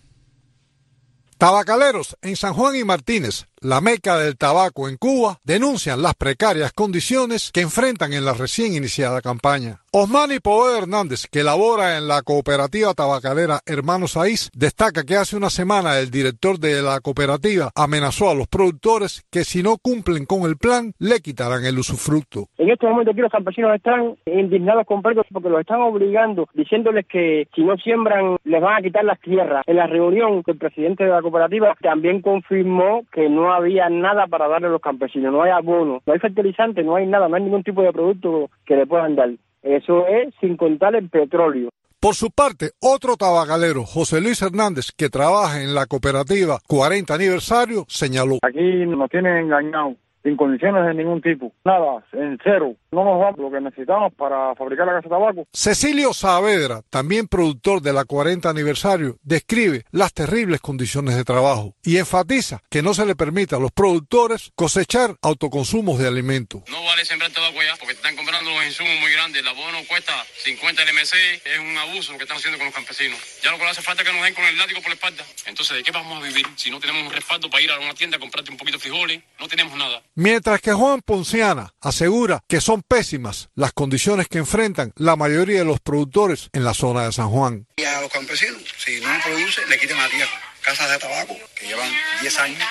Tabacaleros 1.39 2.15
en 2.21 2.35
San 2.35 2.53
Juan 2.53 2.75
y 2.75 2.83
Martínez 2.83 3.47
la 3.61 3.81
meca 3.81 4.17
del 4.17 4.37
tabaco 4.37 4.87
en 4.87 4.97
Cuba, 4.97 5.37
denuncian 5.43 6.01
las 6.01 6.15
precarias 6.15 6.71
condiciones 6.73 7.51
que 7.51 7.61
enfrentan 7.61 8.13
en 8.13 8.25
la 8.25 8.33
recién 8.33 8.73
iniciada 8.73 9.21
campaña. 9.21 9.79
Osmani 9.91 10.39
Poe 10.39 10.77
Hernández, 10.77 11.25
que 11.31 11.43
labora 11.43 11.97
en 11.97 12.07
la 12.07 12.21
cooperativa 12.21 12.93
tabacalera 12.93 13.59
Hermanos 13.65 14.11
Saiz, 14.11 14.51
destaca 14.53 15.03
que 15.03 15.15
hace 15.15 15.35
una 15.35 15.49
semana 15.49 15.97
el 15.97 16.11
director 16.11 16.59
de 16.59 16.81
la 16.81 16.99
cooperativa 16.99 17.71
amenazó 17.75 18.29
a 18.29 18.35
los 18.35 18.47
productores 18.47 19.23
que 19.31 19.43
si 19.43 19.63
no 19.63 19.77
cumplen 19.81 20.25
con 20.25 20.43
el 20.43 20.57
plan, 20.57 20.93
le 20.99 21.19
quitarán 21.19 21.65
el 21.65 21.79
usufructo. 21.79 22.45
En 22.57 22.69
este 22.69 22.85
momento 22.85 23.11
aquí 23.11 23.21
los 23.21 23.31
campesinos 23.31 23.75
están 23.75 24.15
indignados 24.25 24.85
con 24.85 25.01
porque 25.01 25.49
los 25.49 25.61
están 25.61 25.81
obligando, 25.81 26.47
diciéndoles 26.53 27.05
que 27.07 27.47
si 27.55 27.63
no 27.63 27.75
siembran 27.77 28.37
les 28.43 28.61
van 28.61 28.77
a 28.77 28.81
quitar 28.81 29.03
las 29.03 29.19
tierras. 29.19 29.63
En 29.65 29.77
la 29.77 29.87
reunión, 29.87 30.43
el 30.45 30.57
presidente 30.57 31.03
de 31.03 31.09
la 31.09 31.21
cooperativa 31.21 31.75
también 31.81 32.21
confirmó 32.21 33.03
que 33.11 33.29
no 33.29 33.48
no 33.49 33.55
había 33.55 33.89
nada 33.89 34.27
para 34.27 34.47
darle 34.47 34.67
a 34.67 34.71
los 34.71 34.81
campesinos, 34.81 35.33
no 35.33 35.41
hay 35.41 35.49
abono, 35.49 36.01
no 36.05 36.13
hay 36.13 36.19
fertilizante, 36.19 36.83
no 36.83 36.95
hay 36.95 37.07
nada, 37.07 37.27
no 37.27 37.35
hay 37.35 37.43
ningún 37.43 37.63
tipo 37.63 37.81
de 37.81 37.91
producto 37.91 38.49
que 38.65 38.75
le 38.75 38.85
puedan 38.85 39.15
dar. 39.15 39.31
Eso 39.63 40.05
es 40.07 40.33
sin 40.39 40.55
contar 40.55 40.95
el 40.95 41.09
petróleo. 41.09 41.69
Por 41.99 42.15
su 42.15 42.29
parte, 42.29 42.71
otro 42.79 43.17
tabacalero, 43.17 43.83
José 43.83 44.21
Luis 44.21 44.41
Hernández, 44.41 44.91
que 44.95 45.09
trabaja 45.09 45.61
en 45.63 45.73
la 45.73 45.85
cooperativa 45.87 46.59
40 46.67 47.13
aniversario, 47.13 47.85
señaló. 47.87 48.37
Aquí 48.41 48.85
nos 48.85 49.09
tienen 49.09 49.35
engañados 49.37 49.95
sin 50.23 50.35
condiciones 50.35 50.85
de 50.85 50.93
ningún 50.93 51.21
tipo. 51.21 51.53
Nada, 51.63 52.03
en 52.13 52.37
cero. 52.43 52.75
No 52.91 53.03
nos 53.03 53.19
da 53.19 53.31
lo 53.41 53.51
que 53.51 53.61
necesitamos 53.61 54.13
para 54.15 54.55
fabricar 54.55 54.87
la 54.87 54.93
casa 54.93 55.09
de 55.09 55.15
tabaco. 55.15 55.47
Cecilio 55.53 56.13
Saavedra, 56.13 56.81
también 56.89 57.27
productor 57.27 57.81
de 57.81 57.93
la 57.93 58.05
40 58.05 58.49
aniversario, 58.49 59.17
describe 59.23 59.85
las 59.91 60.13
terribles 60.13 60.59
condiciones 60.61 61.15
de 61.15 61.23
trabajo 61.23 61.75
y 61.83 61.97
enfatiza 61.97 62.61
que 62.69 62.81
no 62.81 62.93
se 62.93 63.05
le 63.05 63.15
permite 63.15 63.55
a 63.55 63.59
los 63.59 63.71
productores 63.71 64.51
cosechar 64.55 65.15
autoconsumos 65.21 65.99
de 65.99 66.07
alimentos. 66.07 66.63
No 66.69 66.83
vale 66.83 67.05
sembrar 67.05 67.31
tabaco 67.31 67.59
allá 67.59 67.73
porque 67.79 67.93
te 67.93 67.99
están 67.99 68.15
comprando 68.15 68.51
los 68.51 68.65
insumos 68.65 68.93
muy 68.99 69.11
grandes. 69.11 69.41
El 69.41 69.47
abono 69.47 69.77
cuesta 69.87 70.13
50 70.43 70.83
LMC. 70.83 71.13
Es 71.45 71.59
un 71.59 71.77
abuso 71.77 72.11
lo 72.11 72.17
que 72.17 72.23
están 72.23 72.37
haciendo 72.37 72.57
con 72.57 72.65
los 72.65 72.75
campesinos. 72.75 73.19
Ya 73.43 73.51
lo 73.51 73.57
que 73.57 73.65
hace 73.65 73.81
falta 73.81 74.03
es 74.03 74.09
que 74.09 74.15
nos 74.15 74.23
den 74.23 74.33
con 74.33 74.43
el 74.45 74.57
látigo 74.57 74.81
por 74.81 74.89
la 74.89 74.95
espalda. 74.95 75.23
Entonces, 75.45 75.77
¿de 75.77 75.83
qué 75.83 75.91
vamos 75.91 76.21
a 76.21 76.25
vivir 76.25 76.45
si 76.55 76.69
no 76.71 76.79
tenemos 76.79 77.03
un 77.03 77.11
respaldo 77.11 77.49
para 77.49 77.63
ir 77.63 77.71
a 77.71 77.79
una 77.79 77.93
tienda 77.93 78.17
a 78.17 78.19
comprarte 78.19 78.51
un 78.51 78.57
poquito 78.57 78.77
de 78.77 78.81
frijoles? 78.81 79.21
No 79.39 79.47
tenemos 79.47 79.77
nada. 79.77 80.01
Mientras 80.15 80.61
que 80.61 80.73
Juan 80.73 81.01
Ponciana 81.01 81.73
asegura 81.81 82.43
que 82.47 82.61
son 82.61 82.81
pésimas 82.81 83.49
las 83.55 83.73
condiciones 83.73 84.27
que 84.27 84.39
enfrentan 84.39 84.91
la 84.95 85.15
mayoría 85.15 85.59
de 85.59 85.65
los 85.65 85.79
productores 85.79 86.49
en 86.53 86.63
la 86.63 86.73
zona 86.73 87.05
de 87.05 87.11
San 87.11 87.29
Juan. 87.29 87.67
Y 87.77 87.83
a 87.83 88.01
los 88.01 88.11
campesinos, 88.11 88.61
si 88.77 88.99
no 88.99 89.09
produce, 89.23 89.65
le 89.67 89.79
quitan 89.79 89.97
la 89.97 90.09
tierra. 90.09 90.41
Casas 90.61 90.91
de 90.91 90.97
tabaco 90.99 91.35
que 91.55 91.67
llevan 91.67 91.89
10 92.21 92.39
años 92.39 92.63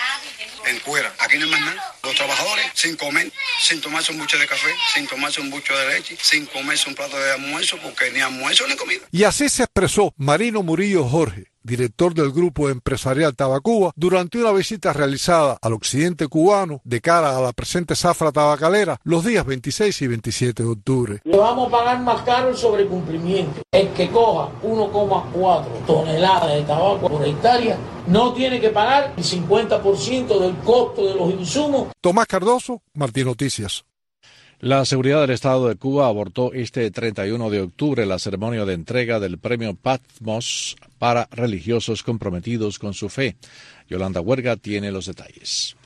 en 0.68 0.78
cuera. 0.80 1.12
Aquí 1.18 1.38
no 1.38 1.44
hay 1.44 1.50
más 1.50 1.60
nada. 1.60 1.94
Los 2.02 2.14
trabajadores 2.14 2.66
sin 2.75 2.96
comer, 2.96 3.32
sin 3.60 3.80
tomarse 3.80 4.12
un 4.12 4.18
buche 4.18 4.38
de 4.38 4.46
café, 4.46 4.70
sin 4.94 5.06
tomarse 5.06 5.40
un 5.40 5.50
bucho 5.50 5.76
de 5.76 5.88
leche, 5.94 6.16
sin 6.20 6.46
comerse 6.46 6.88
un 6.88 6.94
plato 6.94 7.18
de 7.18 7.32
almuerzo, 7.32 7.76
porque 7.82 8.10
ni 8.12 8.20
almuerzo 8.20 8.66
ni 8.68 8.76
comida. 8.76 9.00
Y 9.10 9.25
así 9.25 9.48
se 9.48 9.64
expresó 9.64 10.14
Marino 10.16 10.62
Murillo 10.62 11.04
Jorge, 11.04 11.46
director 11.62 12.14
del 12.14 12.32
Grupo 12.32 12.68
Empresarial 12.68 13.34
Tabacuba, 13.34 13.92
durante 13.96 14.38
una 14.38 14.52
visita 14.52 14.92
realizada 14.92 15.58
al 15.60 15.72
occidente 15.72 16.26
cubano 16.28 16.80
de 16.84 17.00
cara 17.00 17.37
a 17.37 17.40
la 17.40 17.52
presente 17.52 17.94
zafra 17.94 18.32
tabacalera 18.32 18.98
los 19.04 19.25
días 19.25 19.44
26 19.44 20.02
y 20.02 20.06
27 20.06 20.62
de 20.62 20.68
octubre. 20.68 21.20
Le 21.25 21.37
vamos 21.37 21.68
a 21.68 21.70
pagar 21.70 22.00
más 22.00 22.22
caro 22.22 22.50
el 22.50 22.56
sobrecumplimiento. 22.56 23.62
El 23.70 23.88
que 23.90 24.08
coja 24.08 24.50
1,4 24.62 25.87
toneladas 25.87 26.54
de 26.54 26.62
tabaco 26.62 27.08
por 27.08 27.26
hectárea 27.26 27.76
no 28.08 28.32
tiene 28.32 28.60
que 28.60 28.70
pagar 28.70 29.14
el 29.16 29.24
50% 29.24 30.38
del 30.40 30.56
costo 30.64 31.06
de 31.06 31.14
los 31.14 31.30
insumos. 31.32 31.88
Tomás 32.00 32.26
Cardoso, 32.26 32.82
Martín 32.94 33.26
Noticias. 33.26 33.84
La 34.60 34.84
seguridad 34.84 35.20
del 35.20 35.30
Estado 35.30 35.68
de 35.68 35.76
Cuba 35.76 36.08
abortó 36.08 36.52
este 36.52 36.90
31 36.90 37.48
de 37.48 37.60
octubre 37.60 38.04
la 38.06 38.18
ceremonia 38.18 38.64
de 38.64 38.74
entrega 38.74 39.20
del 39.20 39.38
premio 39.38 39.74
Patmos 39.76 40.76
para 40.98 41.28
religiosos 41.30 42.02
comprometidos 42.02 42.80
con 42.80 42.92
su 42.92 43.08
fe. 43.08 43.36
Yolanda 43.88 44.20
Huerga 44.20 44.56
tiene 44.56 44.90
los 44.90 45.06
detalles. 45.06 45.76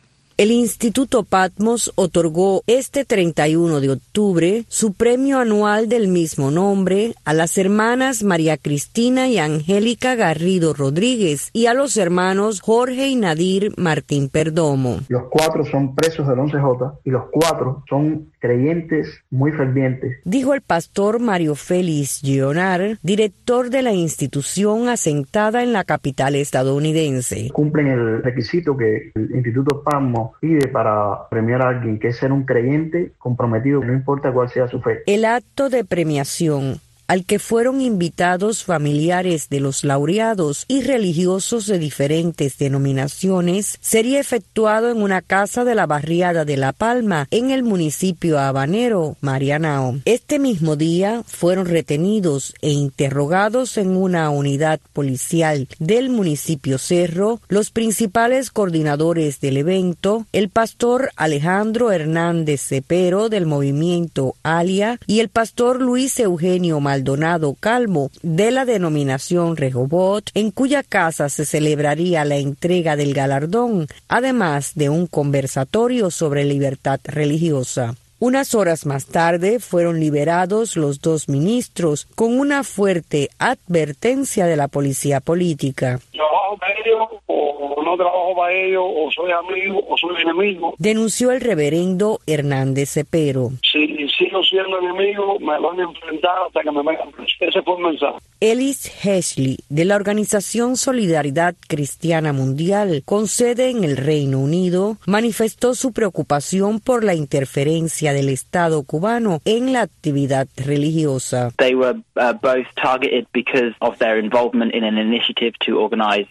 El 0.42 0.50
Instituto 0.50 1.22
Patmos 1.22 1.92
otorgó 1.94 2.64
este 2.66 3.04
31 3.04 3.80
de 3.80 3.90
octubre 3.90 4.64
su 4.66 4.92
premio 4.92 5.38
anual 5.38 5.88
del 5.88 6.08
mismo 6.08 6.50
nombre 6.50 7.14
a 7.24 7.32
las 7.32 7.58
hermanas 7.58 8.24
María 8.24 8.56
Cristina 8.56 9.28
y 9.28 9.38
Angélica 9.38 10.16
Garrido 10.16 10.74
Rodríguez 10.74 11.50
y 11.52 11.66
a 11.66 11.74
los 11.74 11.96
hermanos 11.96 12.60
Jorge 12.60 13.06
y 13.06 13.14
Nadir 13.14 13.72
Martín 13.76 14.28
Perdomo. 14.28 14.98
Los 15.06 15.28
cuatro 15.30 15.64
son 15.64 15.94
presos 15.94 16.26
del 16.26 16.38
11J 16.38 16.98
y 17.04 17.10
los 17.10 17.26
cuatro 17.30 17.84
son 17.88 18.32
creyentes 18.40 19.22
muy 19.30 19.52
fervientes. 19.52 20.18
Dijo 20.24 20.54
el 20.54 20.62
pastor 20.62 21.20
Mario 21.20 21.54
Félix 21.54 22.20
Gionar, 22.20 22.98
director 23.04 23.70
de 23.70 23.82
la 23.82 23.92
institución 23.92 24.88
asentada 24.88 25.62
en 25.62 25.72
la 25.72 25.84
capital 25.84 26.34
estadounidense. 26.34 27.48
Cumplen 27.52 27.86
el 27.86 28.22
requisito 28.24 28.76
que 28.76 29.12
el 29.14 29.36
Instituto 29.36 29.84
Patmos 29.84 30.31
pide 30.40 30.68
para 30.68 31.28
premiar 31.28 31.62
a 31.62 31.68
alguien, 31.68 31.98
que 31.98 32.08
es 32.08 32.16
ser 32.16 32.32
un 32.32 32.44
creyente 32.44 33.12
comprometido, 33.18 33.82
no 33.82 33.92
importa 33.92 34.32
cuál 34.32 34.48
sea 34.48 34.68
su 34.68 34.80
fe. 34.80 35.02
El 35.06 35.24
acto 35.24 35.68
de 35.68 35.84
premiación 35.84 36.80
al 37.12 37.26
que 37.26 37.38
fueron 37.38 37.82
invitados 37.82 38.64
familiares 38.64 39.50
de 39.50 39.60
los 39.60 39.84
laureados 39.84 40.64
y 40.66 40.80
religiosos 40.80 41.66
de 41.66 41.78
diferentes 41.78 42.56
denominaciones, 42.56 43.76
sería 43.82 44.18
efectuado 44.18 44.90
en 44.90 45.02
una 45.02 45.20
casa 45.20 45.62
de 45.66 45.74
la 45.74 45.86
barriada 45.86 46.46
de 46.46 46.56
La 46.56 46.72
Palma, 46.72 47.28
en 47.30 47.50
el 47.50 47.64
municipio 47.64 48.38
habanero, 48.38 49.18
Marianao. 49.20 49.98
Este 50.06 50.38
mismo 50.38 50.76
día 50.76 51.22
fueron 51.26 51.66
retenidos 51.66 52.54
e 52.62 52.70
interrogados 52.70 53.76
en 53.76 53.94
una 53.94 54.30
unidad 54.30 54.80
policial 54.94 55.68
del 55.78 56.08
municipio 56.08 56.78
Cerro 56.78 57.42
los 57.48 57.70
principales 57.70 58.50
coordinadores 58.50 59.38
del 59.38 59.58
evento, 59.58 60.24
el 60.32 60.48
pastor 60.48 61.10
Alejandro 61.16 61.92
Hernández 61.92 62.62
Cepero 62.62 63.28
del 63.28 63.44
movimiento 63.44 64.34
Alia 64.42 64.98
y 65.06 65.20
el 65.20 65.28
pastor 65.28 65.82
Luis 65.82 66.18
Eugenio 66.18 66.80
Maldonado 66.80 67.01
Maldonado 67.02 67.56
Calmo 67.58 68.10
de 68.22 68.52
la 68.52 68.64
denominación 68.64 69.56
Rehobot, 69.56 70.30
en 70.34 70.52
cuya 70.52 70.84
casa 70.84 71.28
se 71.28 71.44
celebraría 71.44 72.24
la 72.24 72.36
entrega 72.36 72.94
del 72.94 73.12
galardón, 73.12 73.88
además 74.06 74.76
de 74.76 74.88
un 74.88 75.08
conversatorio 75.08 76.12
sobre 76.12 76.44
libertad 76.44 77.00
religiosa. 77.02 77.96
Unas 78.20 78.54
horas 78.54 78.86
más 78.86 79.06
tarde 79.06 79.58
fueron 79.58 79.98
liberados 79.98 80.76
los 80.76 81.00
dos 81.00 81.28
ministros 81.28 82.06
con 82.14 82.38
una 82.38 82.62
fuerte 82.62 83.30
advertencia 83.40 84.46
de 84.46 84.54
la 84.54 84.68
policía 84.68 85.18
política. 85.18 85.98
Trabajo 86.12 86.56
para 86.56 86.72
ellos 86.72 87.08
o 87.26 87.82
no 87.82 87.96
trabajo 87.96 88.36
para 88.36 88.54
ellos 88.54 88.84
o 88.86 89.10
soy 89.10 89.32
amigo 89.32 89.82
o 89.88 89.98
soy 89.98 90.22
enemigo. 90.22 90.76
Denunció 90.78 91.32
el 91.32 91.40
reverendo 91.40 92.20
Hernández 92.28 92.90
Cepero. 92.90 93.50
Si 93.60 93.88
sigo 94.32 94.42
siendo 94.44 94.78
enemigo, 94.78 95.38
me 95.40 95.58
van 95.58 95.80
a 95.80 95.82
enfrentar 95.84 96.32
hasta 96.46 96.62
que 96.62 96.70
me 96.70 96.82
metan 96.82 97.08
Ese 97.40 97.62
fue 97.62 97.76
el 97.76 97.82
mensaje. 97.82 98.18
Ellis 98.40 98.90
Hesley, 99.04 99.58
de 99.68 99.84
la 99.84 99.96
organización 99.96 100.76
Solidaridad 100.76 101.54
Cristiana 101.68 102.32
Mundial, 102.32 103.02
con 103.04 103.28
sede 103.28 103.70
en 103.70 103.84
el 103.84 103.96
Reino 103.96 104.40
Unido, 104.40 104.96
manifestó 105.06 105.74
su 105.74 105.92
preocupación 105.92 106.80
por 106.80 107.04
la 107.04 107.14
interferencia 107.14 108.12
del 108.12 108.28
Estado 108.28 108.82
cubano 108.82 109.40
en 109.44 109.72
la 109.72 109.82
actividad 109.82 110.48
religiosa. 110.56 111.50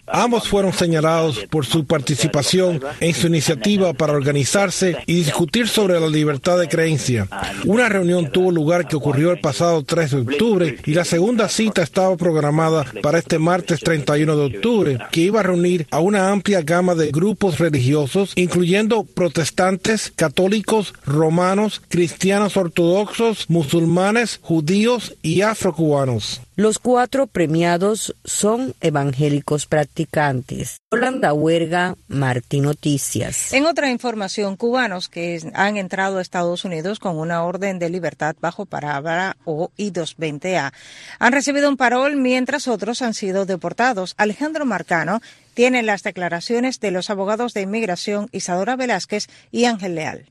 Ambos 0.07 0.49
fueron 0.49 0.73
señalados 0.73 1.45
por 1.49 1.65
su 1.65 1.85
participación 1.85 2.81
en 2.99 3.13
su 3.13 3.27
iniciativa 3.27 3.93
para 3.93 4.13
organizarse 4.13 4.97
y 5.05 5.15
discutir 5.15 5.67
sobre 5.67 5.99
la 5.99 6.07
libertad 6.07 6.59
de 6.59 6.67
creencia. 6.67 7.27
Una 7.65 7.89
reunión 7.91 8.31
tuvo 8.31 8.51
lugar 8.51 8.87
que 8.87 8.95
ocurrió 8.95 9.31
el 9.31 9.39
pasado 9.39 9.83
3 9.83 10.11
de 10.11 10.17
octubre 10.21 10.77
y 10.85 10.93
la 10.93 11.05
segunda 11.05 11.49
cita 11.49 11.81
estaba 11.81 12.15
programada 12.17 12.85
para 13.01 13.19
este 13.19 13.39
martes 13.39 13.79
31 13.81 14.35
de 14.35 14.57
octubre, 14.57 14.97
que 15.11 15.21
iba 15.21 15.39
a 15.39 15.43
reunir 15.43 15.87
a 15.91 15.99
una 15.99 16.29
amplia 16.29 16.61
gama 16.61 16.95
de 16.95 17.11
grupos 17.11 17.59
religiosos, 17.59 18.33
incluyendo 18.35 19.03
protestantes, 19.03 20.11
católicos, 20.15 20.93
romanos, 21.05 21.81
cristianos 21.89 22.57
ortodoxos, 22.57 23.49
musulmanes, 23.49 24.39
judíos 24.41 25.15
y 25.21 25.41
afrocubanos. 25.41 26.41
Los 26.61 26.77
cuatro 26.77 27.25
premiados 27.25 28.15
son 28.23 28.75
evangélicos 28.81 29.65
practicantes. 29.65 30.77
Holanda 30.91 31.33
Huerga, 31.33 31.95
Martín 32.07 32.65
Noticias. 32.65 33.51
En 33.51 33.65
otra 33.65 33.89
información, 33.89 34.57
cubanos 34.57 35.09
que 35.09 35.41
han 35.55 35.77
entrado 35.77 36.19
a 36.19 36.21
Estados 36.21 36.63
Unidos 36.63 36.99
con 36.99 37.17
una 37.17 37.43
orden 37.45 37.79
de 37.79 37.89
libertad 37.89 38.35
bajo 38.39 38.67
palabra 38.67 39.37
o 39.43 39.71
I-220A 39.75 40.71
han 41.17 41.33
recibido 41.33 41.67
un 41.67 41.77
parol 41.77 42.15
mientras 42.17 42.67
otros 42.67 43.01
han 43.01 43.15
sido 43.15 43.47
deportados. 43.47 44.13
Alejandro 44.17 44.63
Marcano 44.63 45.19
tiene 45.55 45.81
las 45.81 46.03
declaraciones 46.03 46.79
de 46.79 46.91
los 46.91 47.09
abogados 47.09 47.55
de 47.55 47.61
inmigración 47.61 48.29
Isadora 48.31 48.75
Velázquez 48.75 49.29
y 49.49 49.65
Ángel 49.65 49.95
Leal. 49.95 50.29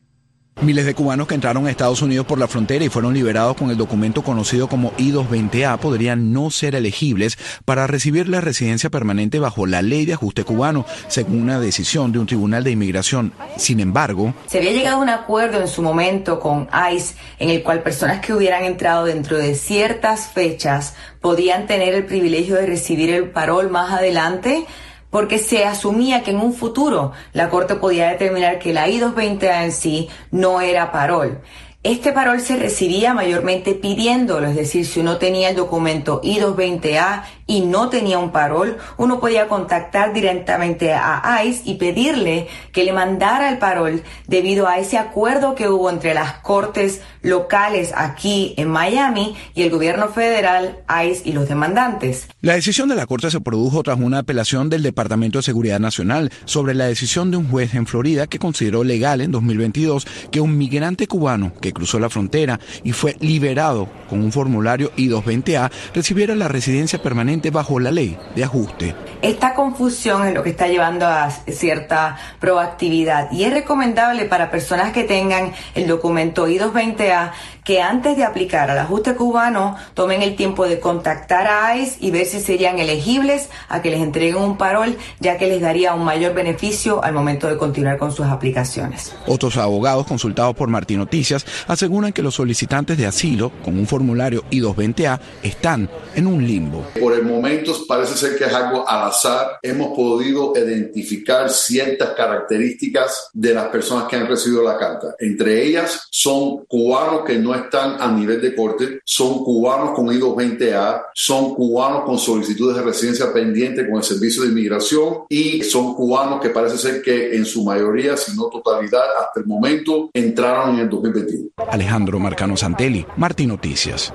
Miles 0.62 0.84
de 0.84 0.94
cubanos 0.94 1.26
que 1.26 1.34
entraron 1.34 1.66
a 1.66 1.70
Estados 1.70 2.02
Unidos 2.02 2.26
por 2.26 2.38
la 2.38 2.46
frontera 2.46 2.84
y 2.84 2.90
fueron 2.90 3.14
liberados 3.14 3.56
con 3.56 3.70
el 3.70 3.78
documento 3.78 4.22
conocido 4.22 4.68
como 4.68 4.92
I-220A 4.98 5.78
podrían 5.78 6.34
no 6.34 6.50
ser 6.50 6.74
elegibles 6.74 7.38
para 7.64 7.86
recibir 7.86 8.28
la 8.28 8.42
residencia 8.42 8.90
permanente 8.90 9.38
bajo 9.38 9.64
la 9.64 9.80
ley 9.80 10.04
de 10.04 10.12
ajuste 10.12 10.44
cubano, 10.44 10.84
según 11.08 11.40
una 11.40 11.60
decisión 11.60 12.12
de 12.12 12.18
un 12.18 12.26
tribunal 12.26 12.62
de 12.62 12.72
inmigración. 12.72 13.32
Sin 13.56 13.80
embargo, 13.80 14.34
se 14.48 14.58
había 14.58 14.72
llegado 14.72 14.98
a 14.98 15.00
un 15.00 15.08
acuerdo 15.08 15.62
en 15.62 15.68
su 15.68 15.80
momento 15.80 16.38
con 16.38 16.68
ICE 16.94 17.14
en 17.38 17.48
el 17.48 17.62
cual 17.62 17.82
personas 17.82 18.20
que 18.20 18.34
hubieran 18.34 18.64
entrado 18.64 19.06
dentro 19.06 19.38
de 19.38 19.54
ciertas 19.54 20.26
fechas 20.26 20.94
podían 21.22 21.66
tener 21.66 21.94
el 21.94 22.04
privilegio 22.04 22.56
de 22.56 22.66
recibir 22.66 23.08
el 23.08 23.30
parol 23.30 23.70
más 23.70 23.92
adelante 23.92 24.66
porque 25.10 25.38
se 25.38 25.64
asumía 25.64 26.22
que 26.22 26.30
en 26.30 26.38
un 26.38 26.54
futuro 26.54 27.12
la 27.32 27.50
Corte 27.50 27.74
podía 27.74 28.08
determinar 28.08 28.58
que 28.58 28.72
la 28.72 28.88
I-220A 28.88 29.64
en 29.64 29.72
sí 29.72 30.08
no 30.30 30.60
era 30.60 30.92
parol. 30.92 31.40
Este 31.82 32.12
parol 32.12 32.40
se 32.40 32.56
recibía 32.56 33.14
mayormente 33.14 33.74
pidiéndolo, 33.74 34.48
es 34.48 34.56
decir, 34.56 34.86
si 34.86 35.00
uno 35.00 35.16
tenía 35.16 35.48
el 35.48 35.56
documento 35.56 36.20
I-220A 36.22 37.22
y 37.50 37.62
no 37.62 37.88
tenía 37.88 38.20
un 38.20 38.30
parol, 38.30 38.78
uno 38.96 39.18
podía 39.18 39.48
contactar 39.48 40.12
directamente 40.12 40.92
a 40.94 41.42
ICE 41.44 41.62
y 41.64 41.74
pedirle 41.74 42.46
que 42.70 42.84
le 42.84 42.92
mandara 42.92 43.50
el 43.50 43.58
parol 43.58 44.04
debido 44.28 44.68
a 44.68 44.78
ese 44.78 44.98
acuerdo 44.98 45.56
que 45.56 45.68
hubo 45.68 45.90
entre 45.90 46.14
las 46.14 46.34
cortes 46.34 47.00
locales 47.22 47.92
aquí 47.96 48.54
en 48.56 48.68
Miami 48.68 49.34
y 49.56 49.62
el 49.62 49.70
gobierno 49.70 50.08
federal, 50.10 50.78
ICE 50.88 51.28
y 51.28 51.32
los 51.32 51.48
demandantes. 51.48 52.28
La 52.40 52.54
decisión 52.54 52.88
de 52.88 52.94
la 52.94 53.06
Corte 53.06 53.32
se 53.32 53.40
produjo 53.40 53.82
tras 53.82 53.98
una 53.98 54.18
apelación 54.18 54.70
del 54.70 54.84
Departamento 54.84 55.38
de 55.38 55.42
Seguridad 55.42 55.80
Nacional 55.80 56.30
sobre 56.44 56.74
la 56.74 56.86
decisión 56.86 57.32
de 57.32 57.36
un 57.36 57.48
juez 57.48 57.74
en 57.74 57.88
Florida 57.88 58.28
que 58.28 58.38
consideró 58.38 58.84
legal 58.84 59.20
en 59.20 59.32
2022 59.32 60.06
que 60.30 60.40
un 60.40 60.56
migrante 60.56 61.08
cubano 61.08 61.52
que 61.60 61.72
cruzó 61.72 61.98
la 61.98 62.10
frontera 62.10 62.60
y 62.84 62.92
fue 62.92 63.16
liberado 63.18 63.88
con 64.08 64.22
un 64.22 64.30
formulario 64.30 64.92
I-220A 64.96 65.70
recibiera 65.94 66.36
la 66.36 66.46
residencia 66.46 67.02
permanente 67.02 67.39
bajo 67.48 67.80
la 67.80 67.90
ley 67.90 68.18
de 68.36 68.44
ajuste. 68.44 68.94
Esta 69.22 69.54
confusión 69.54 70.26
es 70.26 70.34
lo 70.34 70.42
que 70.42 70.50
está 70.50 70.66
llevando 70.66 71.06
a 71.06 71.30
cierta 71.30 72.18
proactividad 72.38 73.30
y 73.32 73.44
es 73.44 73.52
recomendable 73.52 74.26
para 74.26 74.50
personas 74.50 74.92
que 74.92 75.04
tengan 75.04 75.52
el 75.74 75.86
documento 75.86 76.48
I-220A 76.48 77.32
que 77.64 77.80
antes 77.80 78.16
de 78.16 78.24
aplicar 78.24 78.70
al 78.70 78.78
ajuste 78.78 79.14
cubano 79.14 79.76
tomen 79.94 80.22
el 80.22 80.36
tiempo 80.36 80.66
de 80.66 80.80
contactar 80.80 81.46
a 81.46 81.76
ICE 81.76 81.98
y 82.00 82.10
ver 82.10 82.26
si 82.26 82.40
serían 82.40 82.78
elegibles 82.78 83.48
a 83.68 83.82
que 83.82 83.90
les 83.90 84.00
entreguen 84.00 84.36
un 84.36 84.56
parol, 84.56 84.96
ya 85.20 85.38
que 85.38 85.46
les 85.46 85.60
daría 85.60 85.94
un 85.94 86.04
mayor 86.04 86.34
beneficio 86.34 87.04
al 87.04 87.12
momento 87.12 87.46
de 87.48 87.56
continuar 87.56 87.98
con 87.98 88.12
sus 88.12 88.26
aplicaciones. 88.26 89.14
Otros 89.26 89.56
abogados 89.56 90.06
consultados 90.06 90.56
por 90.56 90.68
Martín 90.68 90.98
Noticias 90.98 91.46
aseguran 91.68 92.12
que 92.12 92.22
los 92.22 92.34
solicitantes 92.34 92.98
de 92.98 93.06
asilo 93.06 93.52
con 93.64 93.78
un 93.78 93.86
formulario 93.86 94.44
I-220A 94.50 95.20
están 95.42 95.88
en 96.14 96.26
un 96.26 96.44
limbo. 96.44 96.84
Por 97.00 97.12
el 97.14 97.22
momento 97.30 97.74
parece 97.86 98.14
ser 98.16 98.36
que 98.36 98.44
es 98.44 98.52
algo 98.52 98.88
al 98.88 99.08
azar. 99.08 99.58
Hemos 99.62 99.96
podido 99.96 100.52
identificar 100.56 101.50
ciertas 101.50 102.10
características 102.10 103.30
de 103.32 103.54
las 103.54 103.68
personas 103.68 104.04
que 104.08 104.16
han 104.16 104.26
recibido 104.26 104.62
la 104.62 104.78
carta. 104.78 105.14
Entre 105.18 105.64
ellas 105.64 106.06
son 106.10 106.64
cubanos 106.66 107.24
que 107.24 107.38
no 107.38 107.54
están 107.54 108.00
a 108.00 108.10
nivel 108.12 108.40
de 108.40 108.54
corte, 108.54 109.00
son 109.04 109.44
cubanos 109.44 109.92
con 109.94 110.12
I-220A, 110.12 111.06
son 111.14 111.54
cubanos 111.54 112.04
con 112.04 112.18
solicitudes 112.18 112.76
de 112.76 112.82
residencia 112.82 113.32
pendiente 113.32 113.88
con 113.88 113.98
el 113.98 114.04
Servicio 114.04 114.42
de 114.42 114.48
Inmigración 114.48 115.24
y 115.28 115.62
son 115.62 115.94
cubanos 115.94 116.40
que 116.40 116.50
parece 116.50 116.78
ser 116.78 117.02
que 117.02 117.34
en 117.36 117.44
su 117.44 117.64
mayoría, 117.64 118.16
si 118.16 118.36
no 118.36 118.48
totalidad, 118.48 119.04
hasta 119.20 119.40
el 119.40 119.46
momento 119.46 120.10
entraron 120.12 120.74
en 120.74 120.80
el 120.80 120.90
2021. 120.90 121.50
Alejandro 121.68 122.18
Marcano 122.18 122.56
Santelli, 122.56 123.06
Martín 123.16 123.48
Noticias. 123.48 124.12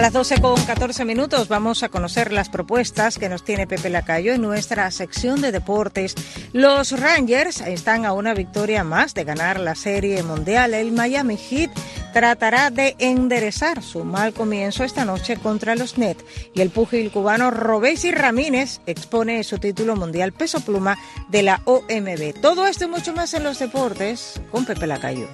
A 0.00 0.04
las 0.04 0.14
12 0.14 0.40
con 0.40 0.58
14 0.58 1.04
minutos 1.04 1.48
vamos 1.48 1.82
a 1.82 1.90
conocer 1.90 2.32
las 2.32 2.48
propuestas 2.48 3.18
que 3.18 3.28
nos 3.28 3.44
tiene 3.44 3.66
Pepe 3.66 3.90
Lacayo 3.90 4.32
en 4.32 4.40
nuestra 4.40 4.90
sección 4.90 5.42
de 5.42 5.52
deportes. 5.52 6.14
Los 6.54 6.98
Rangers 6.98 7.60
están 7.60 8.06
a 8.06 8.14
una 8.14 8.32
victoria 8.32 8.82
más 8.82 9.12
de 9.12 9.24
ganar 9.24 9.60
la 9.60 9.74
Serie 9.74 10.22
Mundial. 10.22 10.72
El 10.72 10.92
Miami 10.92 11.36
Heat 11.36 11.70
tratará 12.14 12.70
de 12.70 12.96
enderezar 12.98 13.82
su 13.82 14.06
mal 14.06 14.32
comienzo 14.32 14.84
esta 14.84 15.04
noche 15.04 15.36
contra 15.36 15.76
los 15.76 15.98
Nets 15.98 16.24
y 16.54 16.62
el 16.62 16.70
pugil 16.70 17.10
cubano 17.10 17.50
Robesi 17.50 18.10
Ramírez 18.10 18.80
expone 18.86 19.44
su 19.44 19.58
título 19.58 19.96
mundial 19.96 20.32
peso 20.32 20.60
pluma 20.60 20.96
de 21.28 21.42
la 21.42 21.60
OMB. 21.66 22.40
Todo 22.40 22.66
esto 22.66 22.84
y 22.84 22.88
mucho 22.88 23.12
más 23.12 23.34
en 23.34 23.44
los 23.44 23.58
deportes 23.58 24.40
con 24.50 24.64
Pepe 24.64 24.86
Lacayo. 24.86 25.28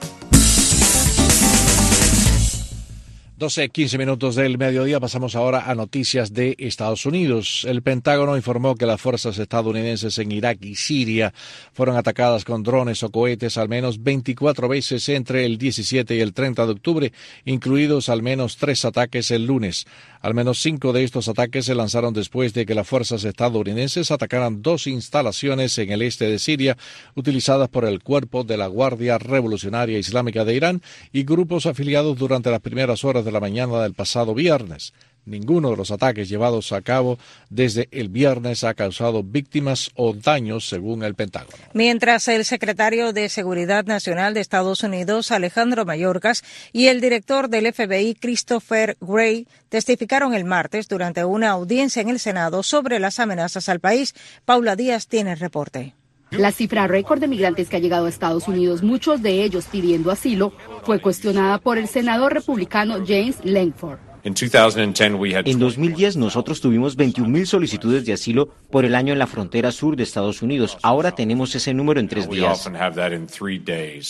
12, 3.38 3.68
15 3.68 3.98
minutos 3.98 4.34
del 4.34 4.56
mediodía. 4.56 4.98
Pasamos 4.98 5.36
ahora 5.36 5.70
a 5.70 5.74
noticias 5.74 6.32
de 6.32 6.56
Estados 6.58 7.04
Unidos. 7.04 7.66
El 7.68 7.82
Pentágono 7.82 8.34
informó 8.34 8.76
que 8.76 8.86
las 8.86 8.98
fuerzas 8.98 9.38
estadounidenses 9.38 10.16
en 10.16 10.32
Irak 10.32 10.64
y 10.64 10.74
Siria 10.74 11.34
fueron 11.74 11.98
atacadas 11.98 12.46
con 12.46 12.62
drones 12.62 13.02
o 13.02 13.10
cohetes 13.10 13.58
al 13.58 13.68
menos 13.68 14.02
24 14.02 14.68
veces 14.68 15.06
entre 15.10 15.44
el 15.44 15.58
17 15.58 16.16
y 16.16 16.20
el 16.20 16.32
30 16.32 16.64
de 16.64 16.72
octubre, 16.72 17.12
incluidos 17.44 18.08
al 18.08 18.22
menos 18.22 18.56
tres 18.56 18.86
ataques 18.86 19.30
el 19.30 19.44
lunes. 19.44 19.86
Al 20.22 20.32
menos 20.32 20.58
cinco 20.62 20.94
de 20.94 21.04
estos 21.04 21.28
ataques 21.28 21.66
se 21.66 21.74
lanzaron 21.74 22.14
después 22.14 22.54
de 22.54 22.64
que 22.64 22.74
las 22.74 22.88
fuerzas 22.88 23.22
estadounidenses 23.22 24.10
atacaran 24.10 24.62
dos 24.62 24.86
instalaciones 24.86 25.76
en 25.76 25.92
el 25.92 26.00
este 26.00 26.26
de 26.26 26.38
Siria 26.38 26.78
utilizadas 27.14 27.68
por 27.68 27.84
el 27.84 28.02
cuerpo 28.02 28.44
de 28.44 28.56
la 28.56 28.66
Guardia 28.66 29.18
Revolucionaria 29.18 29.98
Islámica 29.98 30.46
de 30.46 30.54
Irán 30.54 30.82
y 31.12 31.24
grupos 31.24 31.66
afiliados 31.66 32.16
durante 32.16 32.50
las 32.50 32.60
primeras 32.60 33.04
horas 33.04 33.25
de 33.26 33.32
la 33.32 33.40
mañana 33.40 33.82
del 33.82 33.92
pasado 33.92 34.34
viernes. 34.34 34.94
Ninguno 35.26 35.70
de 35.70 35.76
los 35.76 35.90
ataques 35.90 36.28
llevados 36.28 36.70
a 36.70 36.82
cabo 36.82 37.18
desde 37.50 37.88
el 37.90 38.08
viernes 38.08 38.62
ha 38.62 38.74
causado 38.74 39.24
víctimas 39.24 39.90
o 39.96 40.12
daños, 40.14 40.68
según 40.68 41.02
el 41.02 41.16
Pentágono. 41.16 41.56
Mientras 41.72 42.28
el 42.28 42.44
secretario 42.44 43.12
de 43.12 43.28
Seguridad 43.28 43.84
Nacional 43.86 44.34
de 44.34 44.40
Estados 44.40 44.84
Unidos, 44.84 45.32
Alejandro 45.32 45.84
Mayorkas, 45.84 46.44
y 46.72 46.86
el 46.86 47.00
director 47.00 47.48
del 47.48 47.72
FBI, 47.72 48.14
Christopher 48.14 48.96
Gray, 49.00 49.48
testificaron 49.68 50.32
el 50.32 50.44
martes 50.44 50.86
durante 50.86 51.24
una 51.24 51.50
audiencia 51.50 52.02
en 52.02 52.08
el 52.08 52.20
Senado 52.20 52.62
sobre 52.62 53.00
las 53.00 53.18
amenazas 53.18 53.68
al 53.68 53.80
país. 53.80 54.14
Paula 54.44 54.76
Díaz 54.76 55.08
tiene 55.08 55.34
reporte. 55.34 55.94
La 56.30 56.50
cifra 56.50 56.86
récord 56.88 57.20
de 57.20 57.28
migrantes 57.28 57.68
que 57.68 57.76
ha 57.76 57.80
llegado 57.80 58.06
a 58.06 58.08
Estados 58.08 58.48
Unidos, 58.48 58.82
muchos 58.82 59.22
de 59.22 59.44
ellos 59.44 59.66
pidiendo 59.70 60.10
asilo, 60.10 60.52
fue 60.82 61.00
cuestionada 61.00 61.58
por 61.58 61.78
el 61.78 61.86
senador 61.86 62.34
republicano 62.34 62.96
James 63.06 63.38
Langford. 63.44 64.05
En 64.26 65.58
2010 65.60 66.16
nosotros 66.16 66.60
tuvimos 66.60 66.96
21.000 66.98 67.46
solicitudes 67.46 68.04
de 68.04 68.12
asilo 68.12 68.48
por 68.72 68.84
el 68.84 68.96
año 68.96 69.12
en 69.12 69.20
la 69.20 69.28
frontera 69.28 69.70
sur 69.70 69.94
de 69.94 70.02
Estados 70.02 70.42
Unidos. 70.42 70.78
Ahora 70.82 71.12
tenemos 71.12 71.54
ese 71.54 71.72
número 71.72 72.00
en 72.00 72.08
tres 72.08 72.28
días. 72.28 72.68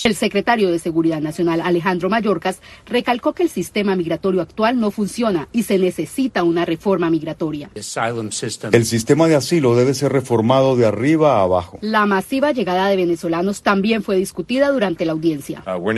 El 0.04 0.14
secretario 0.14 0.70
de 0.70 0.78
Seguridad 0.78 1.20
Nacional, 1.20 1.60
Alejandro 1.60 2.08
Mayorkas, 2.08 2.62
recalcó 2.86 3.34
que 3.34 3.42
el 3.42 3.50
sistema 3.50 3.94
migratorio 3.94 4.40
actual 4.40 4.80
no 4.80 4.90
funciona 4.90 5.48
y 5.52 5.64
se 5.64 5.78
necesita 5.78 6.44
una 6.44 6.64
reforma 6.64 7.10
migratoria. 7.10 7.70
El 7.74 8.84
sistema 8.86 9.28
de 9.28 9.34
asilo 9.34 9.76
debe 9.76 9.92
ser 9.92 10.12
reformado 10.12 10.76
de 10.76 10.86
arriba 10.86 11.40
a 11.40 11.42
abajo. 11.42 11.78
La 11.82 12.06
masiva 12.06 12.52
llegada 12.52 12.88
de 12.88 12.96
venezolanos 12.96 13.60
también 13.60 14.02
fue 14.02 14.16
discutida 14.16 14.70
durante 14.70 15.04
la 15.04 15.12
audiencia. 15.12 15.62
Uh, 15.66 15.92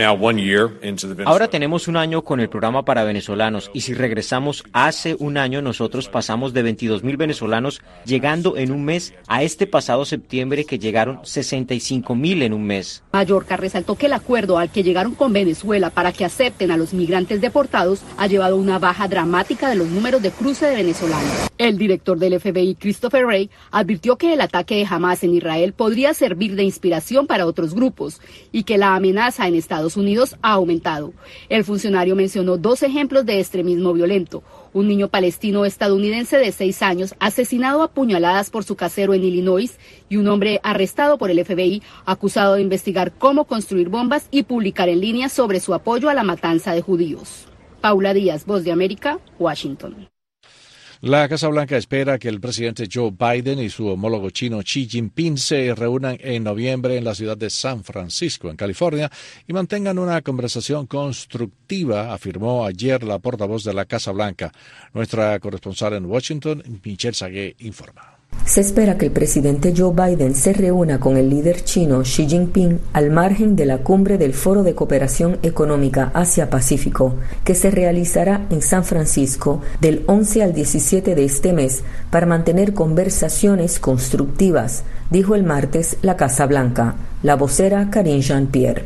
Ahora 1.25 1.47
tenemos 1.47 1.87
un 1.87 1.95
año 1.95 2.21
con 2.23 2.41
el 2.41 2.49
programa 2.49 2.83
para 2.83 3.05
venezolanos 3.05 3.71
y 3.73 3.79
si 3.81 3.93
regresamos 4.09 4.63
hace 4.73 5.15
un 5.19 5.37
año, 5.37 5.61
nosotros 5.61 6.09
pasamos 6.09 6.51
de 6.51 6.63
22 6.63 7.03
mil 7.03 7.15
venezolanos 7.15 7.79
llegando 8.05 8.57
en 8.57 8.71
un 8.71 8.83
mes 8.83 9.13
a 9.27 9.43
este 9.43 9.67
pasado 9.67 10.03
septiembre 10.03 10.65
que 10.65 10.79
llegaron 10.79 11.19
65 11.21 12.15
mil 12.15 12.41
en 12.41 12.53
un 12.53 12.63
mes. 12.63 13.03
Mallorca 13.13 13.55
resaltó 13.55 13.93
que 13.93 14.07
el 14.07 14.13
acuerdo 14.13 14.57
al 14.57 14.71
que 14.71 14.81
llegaron 14.81 15.13
con 15.13 15.31
Venezuela 15.31 15.91
para 15.91 16.11
que 16.11 16.25
acepten 16.25 16.71
a 16.71 16.77
los 16.77 16.91
migrantes 16.91 17.39
deportados 17.39 18.01
ha 18.17 18.25
llevado 18.25 18.55
a 18.55 18.59
una 18.59 18.79
baja 18.79 19.07
dramática 19.07 19.69
de 19.69 19.75
los 19.75 19.87
números 19.87 20.23
de 20.23 20.31
cruce 20.31 20.65
de 20.65 20.77
venezolanos. 20.77 21.49
El 21.59 21.77
director 21.77 22.17
del 22.17 22.39
FBI, 22.39 22.75
Christopher 22.79 23.25
Wray, 23.25 23.51
advirtió 23.69 24.15
que 24.15 24.33
el 24.33 24.41
ataque 24.41 24.77
de 24.77 24.87
Hamas 24.89 25.23
en 25.23 25.35
Israel 25.35 25.73
podría 25.73 26.15
servir 26.15 26.55
de 26.55 26.63
inspiración 26.63 27.27
para 27.27 27.45
otros 27.45 27.75
grupos 27.75 28.21
y 28.51 28.63
que 28.63 28.79
la 28.79 28.95
amenaza 28.95 29.47
en 29.47 29.53
Estados 29.53 29.97
Unidos 29.97 30.35
ha 30.41 30.53
aumentado. 30.53 31.13
El 31.47 31.63
funcionario 31.63 32.15
mencionó 32.15 32.57
dos 32.57 32.81
ejemplos 32.81 33.25
de 33.25 33.39
extremismo 33.39 33.93
violento. 33.99 34.43
Un 34.71 34.87
niño 34.87 35.09
palestino 35.09 35.65
estadounidense 35.65 36.37
de 36.37 36.51
seis 36.53 36.81
años 36.81 37.15
asesinado 37.19 37.83
a 37.83 37.91
puñaladas 37.91 38.49
por 38.49 38.63
su 38.63 38.75
casero 38.75 39.13
en 39.13 39.23
Illinois 39.23 39.77
y 40.07 40.15
un 40.15 40.27
hombre 40.29 40.61
arrestado 40.63 41.17
por 41.17 41.31
el 41.31 41.43
FBI 41.43 41.83
acusado 42.05 42.55
de 42.55 42.61
investigar 42.61 43.11
cómo 43.11 43.43
construir 43.43 43.89
bombas 43.89 44.27
y 44.31 44.43
publicar 44.43 44.87
en 44.87 45.01
línea 45.01 45.27
sobre 45.27 45.59
su 45.59 45.73
apoyo 45.73 46.09
a 46.09 46.13
la 46.13 46.23
matanza 46.23 46.73
de 46.73 46.81
judíos. 46.81 47.45
Paula 47.81 48.13
Díaz, 48.13 48.45
Voz 48.45 48.63
de 48.63 48.71
América, 48.71 49.19
Washington. 49.37 50.09
La 51.01 51.29
Casa 51.29 51.47
Blanca 51.47 51.77
espera 51.77 52.19
que 52.19 52.27
el 52.27 52.41
presidente 52.41 52.89
Joe 52.91 53.11
Biden 53.17 53.59
y 53.59 53.69
su 53.69 53.87
homólogo 53.87 54.31
chino 54.31 54.59
Xi 54.61 54.85
Jinping 54.85 55.37
se 55.37 55.73
reúnan 55.73 56.17
en 56.19 56.43
noviembre 56.43 56.97
en 56.97 57.05
la 57.05 57.15
ciudad 57.15 57.37
de 57.37 57.49
San 57.49 57.85
Francisco, 57.85 58.49
en 58.49 58.57
California, 58.57 59.09
y 59.47 59.53
mantengan 59.53 59.97
una 59.97 60.21
conversación 60.21 60.87
constructiva, 60.87 62.13
afirmó 62.13 62.65
ayer 62.65 63.01
la 63.03 63.19
portavoz 63.19 63.63
de 63.63 63.73
la 63.73 63.85
Casa 63.85 64.11
Blanca. 64.11 64.51
Nuestra 64.93 65.39
corresponsal 65.39 65.93
en 65.93 66.05
Washington, 66.05 66.81
Michelle 66.83 67.15
Sagué, 67.15 67.55
informa. 67.59 68.18
Se 68.49 68.61
espera 68.61 68.97
que 68.97 69.05
el 69.05 69.11
presidente 69.11 69.75
Joe 69.77 69.93
Biden 69.93 70.33
se 70.33 70.53
reúna 70.53 70.99
con 70.99 71.17
el 71.17 71.29
líder 71.29 71.63
chino 71.63 72.01
Xi 72.01 72.27
Jinping 72.27 72.79
al 72.93 73.11
margen 73.11 73.55
de 73.55 73.67
la 73.67 73.83
cumbre 73.83 74.17
del 74.17 74.33
Foro 74.33 74.63
de 74.63 74.73
Cooperación 74.73 75.37
Económica 75.43 76.09
Asia-Pacífico, 76.15 77.13
que 77.43 77.53
se 77.53 77.69
realizará 77.69 78.47
en 78.49 78.63
San 78.63 78.85
Francisco 78.85 79.61
del 79.81 80.01
11 80.07 80.41
al 80.41 80.53
17 80.55 81.13
de 81.13 81.25
este 81.25 81.53
mes 81.53 81.83
para 82.09 82.25
mantener 82.25 82.73
conversaciones 82.73 83.77
constructivas, 83.77 84.83
dijo 85.11 85.35
el 85.35 85.43
martes 85.43 85.97
la 86.01 86.17
Casa 86.17 86.47
Blanca, 86.47 86.95
la 87.21 87.35
vocera 87.35 87.91
Karine 87.91 88.21
Jean-Pierre. 88.21 88.85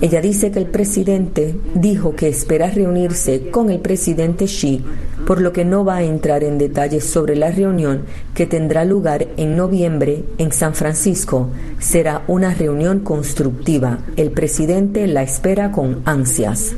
Ella 0.00 0.20
dice 0.20 0.50
que 0.50 0.58
el 0.58 0.66
presidente 0.66 1.56
dijo 1.74 2.16
que 2.16 2.28
espera 2.28 2.70
reunirse 2.70 3.50
con 3.50 3.70
el 3.70 3.80
presidente 3.80 4.46
Xi, 4.46 4.84
por 5.26 5.40
lo 5.40 5.52
que 5.52 5.64
no 5.64 5.84
va 5.84 5.96
a 5.96 6.02
entrar 6.02 6.44
en 6.44 6.58
detalles 6.58 7.04
sobre 7.04 7.36
la 7.36 7.50
reunión 7.50 8.02
que 8.34 8.46
tendrá 8.46 8.84
lugar 8.84 9.28
en 9.36 9.56
noviembre 9.56 10.24
en 10.38 10.52
San 10.52 10.74
Francisco. 10.74 11.48
Será 11.78 12.22
una 12.26 12.54
reunión 12.54 13.00
constructiva. 13.00 13.98
El 14.16 14.30
presidente 14.30 15.06
la 15.06 15.22
espera 15.22 15.72
con 15.72 16.02
ansias. 16.04 16.76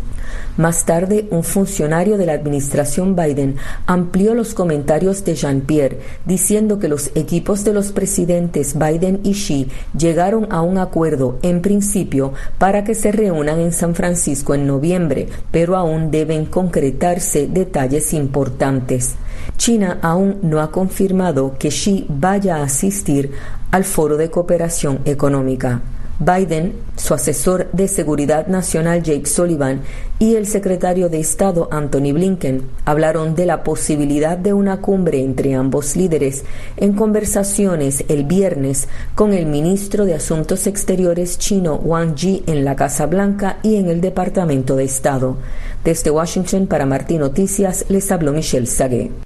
Más 0.56 0.86
tarde, 0.86 1.26
un 1.30 1.44
funcionario 1.44 2.16
de 2.16 2.24
la 2.24 2.32
administración 2.32 3.14
Biden 3.14 3.56
amplió 3.86 4.34
los 4.34 4.54
comentarios 4.54 5.24
de 5.24 5.34
Jean-Pierre, 5.34 5.98
diciendo 6.24 6.78
que 6.78 6.88
los 6.88 7.10
equipos 7.14 7.62
de 7.64 7.74
los 7.74 7.92
presidentes 7.92 8.78
Biden 8.78 9.20
y 9.22 9.32
Xi 9.32 9.68
llegaron 9.96 10.46
a 10.50 10.62
un 10.62 10.78
acuerdo 10.78 11.38
en 11.42 11.60
principio 11.60 12.32
para 12.58 12.84
que 12.84 12.94
se 12.94 13.12
reúnan 13.12 13.60
en 13.60 13.72
San 13.72 13.94
Francisco 13.94 14.54
en 14.54 14.66
noviembre, 14.66 15.28
pero 15.50 15.76
aún 15.76 16.10
deben 16.10 16.46
concretarse 16.46 17.48
detalles 17.48 18.14
importantes. 18.14 19.16
China 19.58 19.98
aún 20.00 20.38
no 20.42 20.60
ha 20.60 20.70
confirmado 20.70 21.56
que 21.58 21.68
Xi 21.68 22.06
vaya 22.08 22.56
a 22.56 22.64
asistir 22.64 23.32
al 23.70 23.84
Foro 23.84 24.16
de 24.16 24.30
Cooperación 24.30 25.00
Económica. 25.04 25.82
Biden, 26.18 26.74
su 26.96 27.12
asesor 27.12 27.70
de 27.72 27.88
seguridad 27.88 28.46
nacional 28.46 29.02
Jake 29.02 29.26
Sullivan 29.26 29.82
y 30.18 30.36
el 30.36 30.46
secretario 30.46 31.10
de 31.10 31.20
Estado 31.20 31.68
Anthony 31.70 32.12
Blinken 32.14 32.62
hablaron 32.86 33.34
de 33.34 33.44
la 33.44 33.62
posibilidad 33.62 34.38
de 34.38 34.54
una 34.54 34.80
cumbre 34.80 35.20
entre 35.20 35.54
ambos 35.54 35.94
líderes 35.94 36.44
en 36.78 36.94
conversaciones 36.94 38.04
el 38.08 38.24
viernes 38.24 38.88
con 39.14 39.34
el 39.34 39.44
ministro 39.44 40.06
de 40.06 40.14
Asuntos 40.14 40.66
Exteriores 40.66 41.38
chino 41.38 41.74
Wang 41.76 42.14
Yi 42.14 42.44
en 42.46 42.64
la 42.64 42.76
Casa 42.76 43.04
Blanca 43.04 43.58
y 43.62 43.76
en 43.76 43.88
el 43.90 44.00
Departamento 44.00 44.74
de 44.74 44.84
Estado. 44.84 45.36
Desde 45.84 46.10
Washington 46.10 46.66
para 46.66 46.86
Martín 46.86 47.20
Noticias 47.20 47.84
les 47.90 48.10
habló 48.10 48.32
Michelle 48.32 48.66
Sagué. 48.66 49.25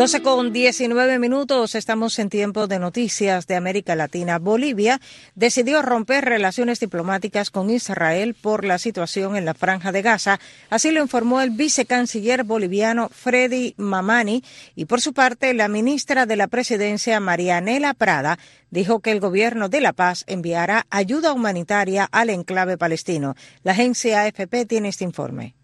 12 0.00 0.20
12 0.20 0.22
con 0.22 0.52
19 0.54 1.18
minutos, 1.18 1.74
estamos 1.74 2.18
en 2.18 2.30
tiempo 2.30 2.66
de 2.66 2.78
noticias 2.78 3.46
de 3.46 3.54
América 3.54 3.94
Latina. 3.94 4.38
Bolivia 4.38 4.98
decidió 5.34 5.82
romper 5.82 6.24
relaciones 6.24 6.80
diplomáticas 6.80 7.50
con 7.50 7.68
Israel 7.68 8.32
por 8.32 8.64
la 8.64 8.78
situación 8.78 9.36
en 9.36 9.44
la 9.44 9.52
franja 9.52 9.92
de 9.92 10.00
Gaza. 10.00 10.40
Así 10.70 10.90
lo 10.90 11.02
informó 11.02 11.42
el 11.42 11.50
vicecanciller 11.50 12.44
boliviano 12.44 13.10
Freddy 13.10 13.74
Mamani 13.76 14.42
y 14.74 14.86
por 14.86 15.02
su 15.02 15.12
parte 15.12 15.52
la 15.52 15.68
ministra 15.68 16.24
de 16.24 16.36
la 16.36 16.48
presidencia 16.48 17.20
Marianela 17.20 17.92
Prada 17.92 18.38
dijo 18.70 19.00
que 19.00 19.12
el 19.12 19.20
gobierno 19.20 19.68
de 19.68 19.82
La 19.82 19.92
Paz 19.92 20.24
enviará 20.28 20.86
ayuda 20.88 21.34
humanitaria 21.34 22.08
al 22.10 22.30
enclave 22.30 22.78
palestino. 22.78 23.34
La 23.64 23.72
agencia 23.72 24.22
AFP 24.22 24.64
tiene 24.64 24.88
este 24.88 25.04
informe. 25.04 25.59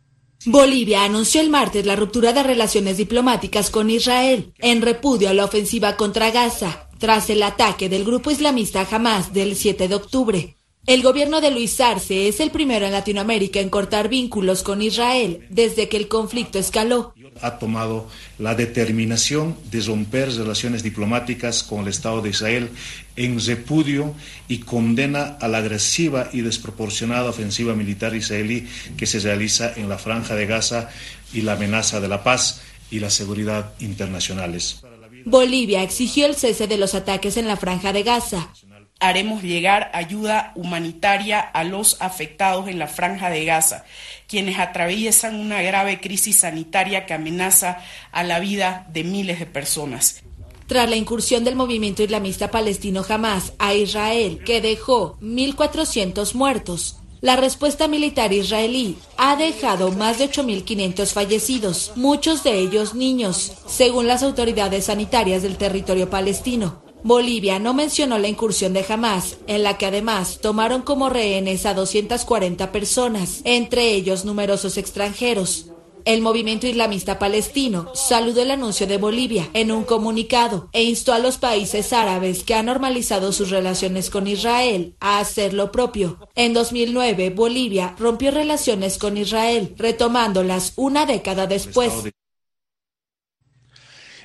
Bolivia 0.48 1.02
anunció 1.02 1.40
el 1.40 1.50
martes 1.50 1.84
la 1.86 1.96
ruptura 1.96 2.32
de 2.32 2.44
relaciones 2.44 2.98
diplomáticas 2.98 3.68
con 3.68 3.90
Israel 3.90 4.52
en 4.58 4.80
repudio 4.80 5.28
a 5.28 5.34
la 5.34 5.44
ofensiva 5.44 5.96
contra 5.96 6.30
Gaza, 6.30 6.88
tras 6.98 7.28
el 7.30 7.42
ataque 7.42 7.88
del 7.88 8.04
grupo 8.04 8.30
islamista 8.30 8.86
Hamas 8.88 9.32
del 9.32 9.56
7 9.56 9.88
de 9.88 9.94
octubre. 9.96 10.56
El 10.86 11.02
gobierno 11.02 11.40
de 11.40 11.50
Luis 11.50 11.80
Arce 11.80 12.28
es 12.28 12.38
el 12.38 12.52
primero 12.52 12.86
en 12.86 12.92
Latinoamérica 12.92 13.58
en 13.58 13.70
cortar 13.70 14.08
vínculos 14.08 14.62
con 14.62 14.82
Israel 14.82 15.48
desde 15.50 15.88
que 15.88 15.96
el 15.96 16.06
conflicto 16.06 16.60
escaló. 16.60 17.12
Ha 17.42 17.58
tomado 17.58 18.08
la 18.38 18.54
determinación 18.54 19.56
de 19.70 19.80
romper 19.80 20.34
relaciones 20.34 20.82
diplomáticas 20.82 21.62
con 21.62 21.82
el 21.82 21.88
Estado 21.88 22.22
de 22.22 22.30
Israel 22.30 22.70
en 23.16 23.44
repudio 23.44 24.14
y 24.48 24.58
condena 24.58 25.36
a 25.40 25.48
la 25.48 25.58
agresiva 25.58 26.28
y 26.32 26.42
desproporcionada 26.42 27.30
ofensiva 27.30 27.74
militar 27.74 28.14
israelí 28.14 28.68
que 28.96 29.06
se 29.06 29.20
realiza 29.20 29.72
en 29.74 29.88
la 29.88 29.98
franja 29.98 30.34
de 30.34 30.46
Gaza 30.46 30.90
y 31.32 31.42
la 31.42 31.54
amenaza 31.54 32.00
de 32.00 32.08
la 32.08 32.22
paz 32.22 32.60
y 32.90 33.00
la 33.00 33.10
seguridad 33.10 33.72
internacionales. 33.80 34.82
Bolivia 35.24 35.82
exigió 35.82 36.26
el 36.26 36.36
cese 36.36 36.68
de 36.68 36.78
los 36.78 36.94
ataques 36.94 37.36
en 37.36 37.48
la 37.48 37.56
franja 37.56 37.92
de 37.92 38.04
Gaza 38.04 38.50
haremos 38.98 39.42
llegar 39.42 39.90
ayuda 39.92 40.52
humanitaria 40.54 41.40
a 41.40 41.64
los 41.64 42.00
afectados 42.00 42.68
en 42.68 42.78
la 42.78 42.86
franja 42.86 43.30
de 43.30 43.44
Gaza, 43.44 43.84
quienes 44.26 44.58
atraviesan 44.58 45.36
una 45.36 45.62
grave 45.62 46.00
crisis 46.00 46.38
sanitaria 46.40 47.06
que 47.06 47.14
amenaza 47.14 47.78
a 48.12 48.24
la 48.24 48.40
vida 48.40 48.86
de 48.92 49.04
miles 49.04 49.38
de 49.38 49.46
personas. 49.46 50.22
Tras 50.66 50.90
la 50.90 50.96
incursión 50.96 51.44
del 51.44 51.54
movimiento 51.54 52.02
islamista 52.02 52.50
palestino 52.50 53.04
Hamas 53.08 53.52
a 53.58 53.74
Israel, 53.74 54.40
que 54.44 54.60
dejó 54.60 55.16
1.400 55.20 56.34
muertos, 56.34 56.96
la 57.20 57.36
respuesta 57.36 57.88
militar 57.88 58.32
israelí 58.32 58.98
ha 59.16 59.36
dejado 59.36 59.92
más 59.92 60.18
de 60.18 60.30
8.500 60.30 61.12
fallecidos, 61.12 61.92
muchos 61.94 62.42
de 62.44 62.58
ellos 62.58 62.94
niños, 62.94 63.52
según 63.66 64.06
las 64.06 64.22
autoridades 64.22 64.86
sanitarias 64.86 65.42
del 65.42 65.56
territorio 65.56 66.10
palestino. 66.10 66.85
Bolivia 67.06 67.60
no 67.60 67.72
mencionó 67.72 68.18
la 68.18 68.26
incursión 68.26 68.72
de 68.72 68.84
Hamas, 68.88 69.36
en 69.46 69.62
la 69.62 69.78
que 69.78 69.86
además 69.86 70.40
tomaron 70.42 70.82
como 70.82 71.08
rehenes 71.08 71.64
a 71.64 71.72
240 71.72 72.72
personas, 72.72 73.42
entre 73.44 73.92
ellos 73.92 74.24
numerosos 74.24 74.76
extranjeros. 74.76 75.66
El 76.04 76.20
movimiento 76.20 76.66
islamista 76.66 77.20
palestino 77.20 77.94
saludó 77.94 78.42
el 78.42 78.50
anuncio 78.50 78.88
de 78.88 78.98
Bolivia 78.98 79.48
en 79.54 79.70
un 79.70 79.84
comunicado 79.84 80.68
e 80.72 80.82
instó 80.82 81.12
a 81.12 81.20
los 81.20 81.38
países 81.38 81.92
árabes 81.92 82.42
que 82.42 82.54
han 82.54 82.66
normalizado 82.66 83.30
sus 83.30 83.50
relaciones 83.50 84.10
con 84.10 84.26
Israel 84.26 84.96
a 84.98 85.20
hacer 85.20 85.54
lo 85.54 85.70
propio. 85.70 86.18
En 86.34 86.54
2009, 86.54 87.30
Bolivia 87.30 87.94
rompió 88.00 88.32
relaciones 88.32 88.98
con 88.98 89.16
Israel, 89.16 89.76
retomándolas 89.78 90.72
una 90.74 91.06
década 91.06 91.46
después. 91.46 91.92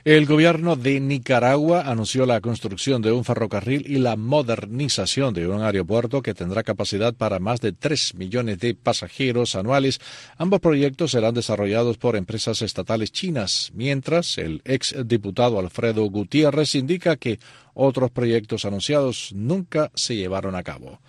El 0.03 0.25
gobierno 0.25 0.75
de 0.75 0.99
Nicaragua 0.99 1.81
anunció 1.81 2.25
la 2.25 2.41
construcción 2.41 3.03
de 3.03 3.11
un 3.11 3.23
ferrocarril 3.23 3.85
y 3.85 3.99
la 3.99 4.15
modernización 4.15 5.31
de 5.35 5.47
un 5.47 5.61
aeropuerto 5.61 6.23
que 6.23 6.33
tendrá 6.33 6.63
capacidad 6.63 7.13
para 7.13 7.37
más 7.37 7.61
de 7.61 7.71
3 7.71 8.15
millones 8.15 8.57
de 8.57 8.73
pasajeros 8.73 9.55
anuales. 9.55 9.99
Ambos 10.39 10.59
proyectos 10.59 11.11
serán 11.11 11.35
desarrollados 11.35 11.99
por 11.99 12.15
empresas 12.15 12.63
estatales 12.63 13.11
chinas, 13.11 13.69
mientras 13.75 14.39
el 14.39 14.63
ex 14.65 14.95
diputado 15.05 15.59
Alfredo 15.59 16.03
Gutiérrez 16.05 16.73
indica 16.73 17.15
que 17.15 17.39
otros 17.75 18.09
proyectos 18.09 18.65
anunciados 18.65 19.31
nunca 19.35 19.91
se 19.93 20.15
llevaron 20.15 20.55
a 20.55 20.63
cabo. 20.63 20.99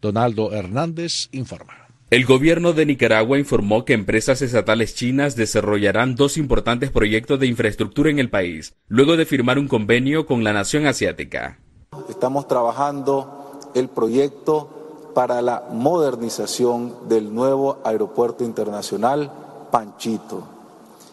Donaldo 0.00 0.52
Hernández 0.52 1.28
informa. 1.32 1.79
El 2.10 2.26
gobierno 2.26 2.72
de 2.72 2.86
Nicaragua 2.86 3.38
informó 3.38 3.84
que 3.84 3.92
empresas 3.92 4.42
estatales 4.42 4.96
chinas 4.96 5.36
desarrollarán 5.36 6.16
dos 6.16 6.38
importantes 6.38 6.90
proyectos 6.90 7.38
de 7.38 7.46
infraestructura 7.46 8.10
en 8.10 8.18
el 8.18 8.28
país, 8.28 8.74
luego 8.88 9.16
de 9.16 9.24
firmar 9.24 9.60
un 9.60 9.68
convenio 9.68 10.26
con 10.26 10.42
la 10.42 10.52
nación 10.52 10.88
asiática. 10.88 11.60
Estamos 12.08 12.48
trabajando 12.48 13.60
el 13.76 13.88
proyecto 13.88 15.12
para 15.14 15.40
la 15.40 15.68
modernización 15.70 17.08
del 17.08 17.32
nuevo 17.32 17.78
aeropuerto 17.84 18.42
internacional 18.42 19.30
Panchito. 19.70 20.48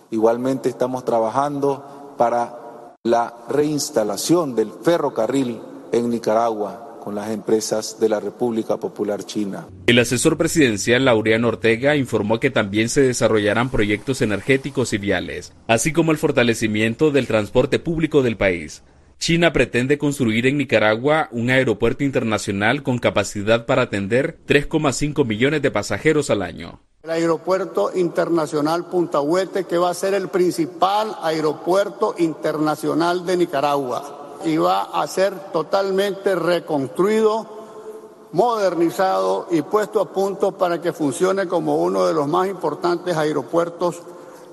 Igualmente 0.10 0.68
estamos 0.68 1.06
trabajando 1.06 2.16
para 2.18 2.96
la 3.04 3.36
reinstalación 3.50 4.56
del 4.56 4.72
ferrocarril 4.72 5.62
en 5.92 6.10
Nicaragua 6.10 6.87
con 7.08 7.16
las 7.16 7.30
empresas 7.30 8.02
de 8.02 8.10
la 8.10 8.20
República 8.20 8.76
Popular 8.76 9.24
China. 9.24 9.70
El 9.86 9.98
asesor 9.98 10.36
presidencial 10.36 11.06
Laureano 11.06 11.48
Ortega 11.48 11.96
informó 11.96 12.42
que 12.42 12.50
también 12.50 12.90
se 12.90 13.00
desarrollarán 13.00 13.70
proyectos 13.70 14.22
energéticos 14.22 14.92
y 14.92 14.98
viales, 14.98 15.54
así 15.70 15.94
como 15.94 16.12
el 16.12 16.18
fortalecimiento 16.18 17.10
del 17.12 17.26
transporte 17.26 17.80
público 17.80 18.24
del 18.24 18.36
país. 18.36 18.84
China 19.20 19.54
pretende 19.54 19.98
construir 19.98 20.48
en 20.48 20.58
Nicaragua 20.58 21.30
un 21.32 21.50
aeropuerto 21.50 22.04
internacional 22.04 22.84
con 22.84 22.98
capacidad 23.00 23.66
para 23.66 23.84
atender 23.84 24.40
3,5 24.46 25.26
millones 25.26 25.62
de 25.62 25.72
pasajeros 25.72 26.30
al 26.30 26.42
año. 26.42 26.82
El 27.04 27.12
aeropuerto 27.12 27.92
internacional 27.96 28.88
Punta 28.88 29.22
Huete, 29.22 29.64
que 29.64 29.78
va 29.78 29.92
a 29.92 29.94
ser 29.94 30.14
el 30.14 30.28
principal 30.28 31.16
aeropuerto 31.22 32.16
internacional 32.18 33.26
de 33.26 33.38
Nicaragua 33.38 34.17
y 34.46 34.58
va 34.58 34.84
a 34.84 35.08
ser 35.08 35.34
totalmente 35.52 36.36
reconstruido, 36.36 37.58
modernizado 38.32 39.48
y 39.52 39.62
puesto 39.62 40.02
a 40.02 40.12
punto 40.12 40.58
para 40.58 40.82
que 40.82 40.94
funcione 40.94 41.48
como 41.48 41.78
uno 41.78 42.06
de 42.06 42.14
los 42.14 42.28
más 42.28 42.48
importantes 42.48 43.16
aeropuertos 43.16 44.02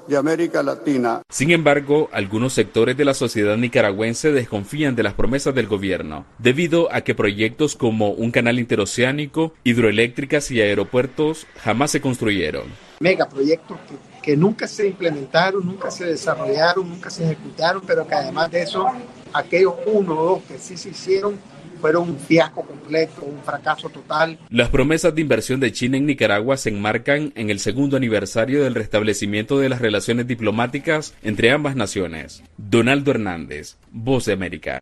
de 0.07 0.17
América 0.17 0.63
Latina. 0.63 1.23
Sin 1.31 1.51
embargo, 1.51 2.09
algunos 2.13 2.53
sectores 2.53 2.97
de 2.97 3.05
la 3.05 3.15
sociedad 3.15 3.57
nicaragüense 3.57 4.33
desconfían 4.33 4.97
de 4.97 5.03
las 5.03 5.15
promesas 5.15 5.55
del 5.55 5.67
gobierno, 5.67 6.27
debido 6.39 6.93
a 6.93 7.03
que 7.03 7.15
proyectos 7.15 7.77
como 7.77 8.11
un 8.11 8.31
canal 8.31 8.59
interoceánico, 8.59 9.55
hidroeléctricas 9.65 10.51
y 10.51 10.61
aeropuertos 10.61 11.47
jamás 11.63 11.91
se 11.91 12.01
construyeron. 12.01 12.65
Megaproyectos 13.01 13.79
que, 13.89 14.23
que 14.23 14.37
nunca 14.37 14.67
se 14.67 14.87
implementaron, 14.87 15.67
nunca 15.67 15.91
se 15.91 16.05
desarrollaron, 16.05 16.89
nunca 16.89 17.11
se 17.11 17.25
ejecutaron, 17.25 17.83
pero 17.87 18.07
que 18.07 18.15
además 18.15 18.51
de 18.51 18.63
eso 18.63 18.87
aquellos 19.35 19.75
uno 19.87 20.19
o 20.19 20.25
dos 20.25 20.43
que 20.45 20.59
sí 20.59 20.77
se 20.77 20.91
hicieron 20.91 21.39
fueron 21.81 22.09
un 22.09 22.19
fiasco 22.19 22.63
completo, 22.63 23.23
un 23.27 23.43
fracaso 23.43 23.91
total. 23.91 24.39
Las 24.49 24.71
promesas 24.71 25.15
de 25.15 25.21
inversión 25.21 25.61
de 25.61 25.71
China 25.71 25.99
en 25.99 26.07
Nicaragua 26.07 26.57
se 26.57 26.71
enmarcan 26.71 27.33
en 27.35 27.51
el 27.51 27.61
segundo 27.61 27.99
aniversario 27.99 28.65
del 28.65 28.75
restablecimiento 28.75 29.59
de 29.59 29.69
las 29.69 29.83
relaciones 29.83 30.27
diplomáticas 30.27 31.15
entre 31.23 31.51
ambas 31.51 31.77
naciones. 31.77 32.43
Donaldo 32.57 33.11
Hernández, 33.11 33.77
Voz 33.91 34.25
de 34.25 34.33
América. 34.33 34.81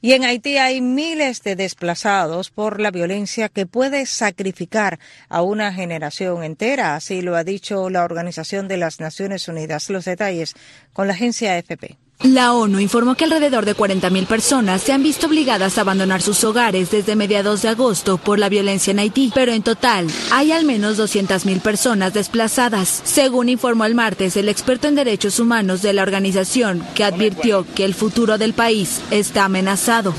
Y 0.00 0.12
en 0.12 0.22
Haití 0.22 0.58
hay 0.58 0.82
miles 0.82 1.42
de 1.42 1.56
desplazados 1.56 2.50
por 2.50 2.78
la 2.78 2.90
violencia 2.90 3.48
que 3.48 3.64
puede 3.64 4.04
sacrificar 4.04 4.98
a 5.30 5.40
una 5.40 5.72
generación 5.72 6.44
entera, 6.44 6.94
así 6.94 7.22
lo 7.22 7.36
ha 7.36 7.42
dicho 7.42 7.88
la 7.88 8.04
Organización 8.04 8.68
de 8.68 8.76
las 8.76 9.00
Naciones 9.00 9.48
Unidas. 9.48 9.88
Los 9.88 10.04
detalles 10.04 10.54
con 10.92 11.06
la 11.06 11.14
agencia 11.14 11.54
AFP. 11.54 12.03
La 12.22 12.54
ONU 12.54 12.80
informó 12.80 13.16
que 13.16 13.24
alrededor 13.24 13.66
de 13.66 13.76
40.000 13.76 14.26
personas 14.26 14.80
se 14.80 14.92
han 14.92 15.02
visto 15.02 15.26
obligadas 15.26 15.76
a 15.76 15.82
abandonar 15.82 16.22
sus 16.22 16.42
hogares 16.44 16.90
desde 16.90 17.16
mediados 17.16 17.60
de 17.62 17.68
agosto 17.68 18.16
por 18.16 18.38
la 18.38 18.48
violencia 18.48 18.92
en 18.92 18.98
Haití, 18.98 19.30
pero 19.34 19.52
en 19.52 19.62
total 19.62 20.06
hay 20.32 20.52
al 20.52 20.64
menos 20.64 20.98
200.000 20.98 21.60
personas 21.60 22.14
desplazadas, 22.14 23.02
según 23.04 23.48
informó 23.48 23.84
el 23.84 23.94
martes 23.94 24.36
el 24.36 24.48
experto 24.48 24.88
en 24.88 24.94
derechos 24.94 25.38
humanos 25.38 25.82
de 25.82 25.92
la 25.92 26.02
organización, 26.02 26.86
que 26.94 27.04
advirtió 27.04 27.66
que 27.74 27.84
el 27.84 27.94
futuro 27.94 28.38
del 28.38 28.54
país 28.54 29.00
está 29.10 29.44
amenazado. 29.44 30.14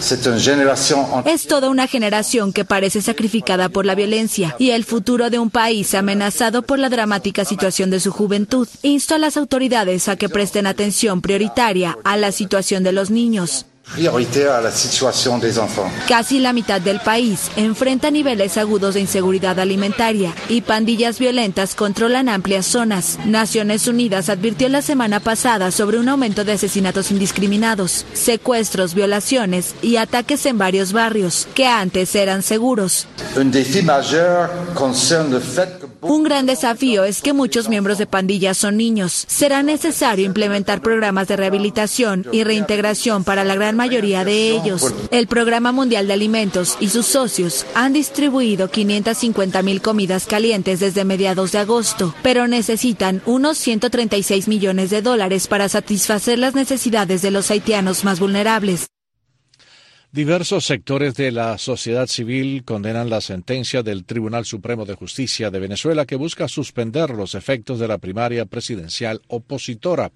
Es 1.25 1.47
toda 1.47 1.69
una 1.69 1.87
generación 1.87 2.53
que 2.53 2.65
parece 2.65 3.01
sacrificada 3.01 3.69
por 3.69 3.85
la 3.85 3.95
violencia 3.95 4.55
y 4.59 4.71
el 4.71 4.83
futuro 4.83 5.29
de 5.29 5.39
un 5.39 5.49
país 5.49 5.95
amenazado 5.95 6.61
por 6.61 6.77
la 6.77 6.89
dramática 6.89 7.45
situación 7.45 7.89
de 7.89 7.99
su 7.99 8.11
juventud. 8.11 8.67
Instó 8.83 9.15
a 9.15 9.19
las 9.19 9.37
autoridades 9.37 10.07
a 10.07 10.17
que 10.17 10.29
presten 10.29 10.67
atención 10.67 11.21
prioritaria 11.21 11.84
a 12.03 12.17
la 12.17 12.31
situación 12.31 12.83
de 12.83 12.91
los 12.91 13.09
niños. 13.09 13.65
Casi 16.07 16.39
la 16.39 16.53
mitad 16.53 16.81
del 16.81 16.99
país 16.99 17.51
enfrenta 17.55 18.11
niveles 18.11 18.57
agudos 18.57 18.95
de 18.95 19.01
inseguridad 19.01 19.59
alimentaria 19.59 20.33
y 20.49 20.61
pandillas 20.61 21.19
violentas 21.19 21.75
controlan 21.75 22.27
amplias 22.27 22.65
zonas. 22.65 23.19
Naciones 23.25 23.87
Unidas 23.87 24.29
advirtió 24.29 24.67
la 24.69 24.81
semana 24.81 25.19
pasada 25.19 25.69
sobre 25.71 25.99
un 25.99 26.09
aumento 26.09 26.43
de 26.43 26.53
asesinatos 26.53 27.11
indiscriminados, 27.11 28.05
secuestros, 28.13 28.95
violaciones 28.95 29.75
y 29.81 29.97
ataques 29.97 30.45
en 30.47 30.57
varios 30.57 30.91
barrios 30.91 31.47
que 31.53 31.67
antes 31.67 32.15
eran 32.15 32.41
seguros. 32.41 33.07
Un 33.37 33.51
gran 36.25 36.45
desafío 36.47 37.05
es 37.05 37.21
que 37.21 37.31
muchos 37.31 37.69
miembros 37.69 37.97
de 37.97 38.07
pandillas 38.07 38.57
son 38.57 38.75
niños. 38.75 39.25
Será 39.27 39.63
necesario 39.63 40.25
implementar 40.25 40.81
programas 40.81 41.29
de 41.29 41.37
rehabilitación 41.37 42.25
y 42.31 42.43
reintegración 42.43 43.23
para 43.23 43.45
la 43.45 43.55
gran 43.55 43.77
mayoría 43.77 44.25
de 44.25 44.49
ellos. 44.49 44.93
El 45.11 45.27
Programa 45.27 45.71
Mundial 45.71 46.07
de 46.07 46.13
Alimentos 46.13 46.77
y 46.79 46.89
sus 46.89 47.05
socios 47.05 47.65
han 47.75 47.93
distribuido 47.93 48.69
550 48.69 49.61
mil 49.61 49.81
comidas 49.81 50.25
calientes 50.25 50.79
desde 50.79 51.05
mediados 51.05 51.51
de 51.53 51.59
agosto, 51.59 52.13
pero 52.23 52.47
necesitan 52.47 53.21
unos 53.25 53.57
136 53.59 54.47
millones 54.47 54.89
de 54.89 55.01
dólares 55.01 55.47
para 55.47 55.69
satisfacer 55.69 56.39
las 56.39 56.55
necesidades 56.55 57.21
de 57.21 57.31
los 57.31 57.51
haitianos 57.51 58.03
más 58.03 58.19
vulnerables. 58.19 58.87
Diversos 60.15 60.65
sectores 60.65 61.15
de 61.15 61.29
la 61.29 61.57
sociedad 61.57 62.07
civil 62.07 62.63
condenan 62.63 63.09
la 63.09 63.19
sentencia 63.19 63.83
del 63.83 64.05
Tribunal 64.05 64.45
Supremo 64.45 64.85
de 64.85 64.95
Justicia 64.95 65.51
de 65.51 65.59
Venezuela 65.59 66.05
que 66.05 66.15
busca 66.15 66.47
suspender 66.47 67.09
los 67.09 67.35
efectos 67.35 67.79
de 67.79 67.89
la 67.89 67.97
primaria 67.97 68.45
presidencial 68.45 69.21
opositora. 69.27 70.13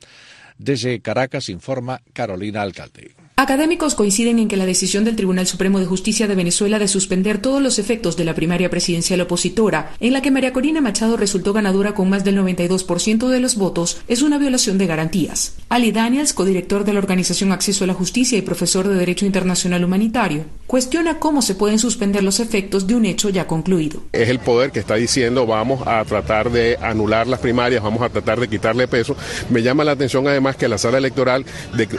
Desde 0.58 1.02
Caracas 1.02 1.50
informa 1.50 2.02
Carolina 2.14 2.62
Alcalde. 2.62 3.19
Académicos 3.42 3.96
coinciden 3.96 4.38
en 4.38 4.50
que 4.50 4.58
la 4.58 4.66
decisión 4.66 5.06
del 5.06 5.16
Tribunal 5.16 5.48
Supremo 5.48 5.80
de 5.80 5.86
Justicia 5.86 6.28
de 6.28 6.36
Venezuela 6.36 6.78
de 6.78 6.90
suspender 6.90 7.38
todos 7.38 7.62
los 7.62 7.80
efectos 7.80 8.18
de 8.18 8.26
la 8.26 8.36
primaria 8.36 8.70
presidencial 8.70 9.22
opositora, 9.22 9.94
en 10.02 10.12
la 10.12 10.22
que 10.22 10.30
María 10.30 10.52
Corina 10.52 10.82
Machado 10.82 11.16
resultó 11.16 11.54
ganadora 11.54 11.94
con 11.94 12.10
más 12.10 12.26
del 12.26 12.38
92% 12.38 13.30
de 13.30 13.40
los 13.40 13.56
votos, 13.56 14.02
es 14.10 14.24
una 14.24 14.40
violación 14.40 14.78
de 14.78 14.88
garantías. 14.88 15.56
Ali 15.70 15.94
Daniels, 15.94 16.34
codirector 16.34 16.84
de 16.84 16.92
la 16.92 17.00
organización 17.00 17.54
Acceso 17.54 17.86
a 17.86 17.88
la 17.88 17.94
Justicia 17.94 18.38
y 18.38 18.42
profesor 18.42 18.90
de 18.90 18.96
Derecho 18.96 19.26
Internacional 19.26 19.86
Humanitario, 19.86 20.44
cuestiona 20.68 21.18
cómo 21.18 21.42
se 21.42 21.56
pueden 21.56 21.80
suspender 21.80 22.24
los 22.24 22.42
efectos 22.42 22.88
de 22.88 22.96
un 22.96 23.06
hecho 23.06 23.30
ya 23.30 23.48
concluido. 23.48 24.02
Es 24.12 24.28
el 24.28 24.40
poder 24.40 24.74
que 24.74 24.80
está 24.80 24.96
diciendo 24.96 25.46
vamos 25.46 25.88
a 25.88 26.04
tratar 26.04 26.52
de 26.52 26.78
anular 26.82 27.26
las 27.26 27.40
primarias, 27.40 27.82
vamos 27.82 28.02
a 28.02 28.10
tratar 28.10 28.38
de 28.42 28.50
quitarle 28.50 28.90
peso. 28.90 29.16
Me 29.50 29.62
llama 29.62 29.86
la 29.86 29.94
atención 29.94 30.28
además 30.28 30.58
que 30.58 30.68
la 30.68 30.78
sala 30.78 30.98
electoral 30.98 31.46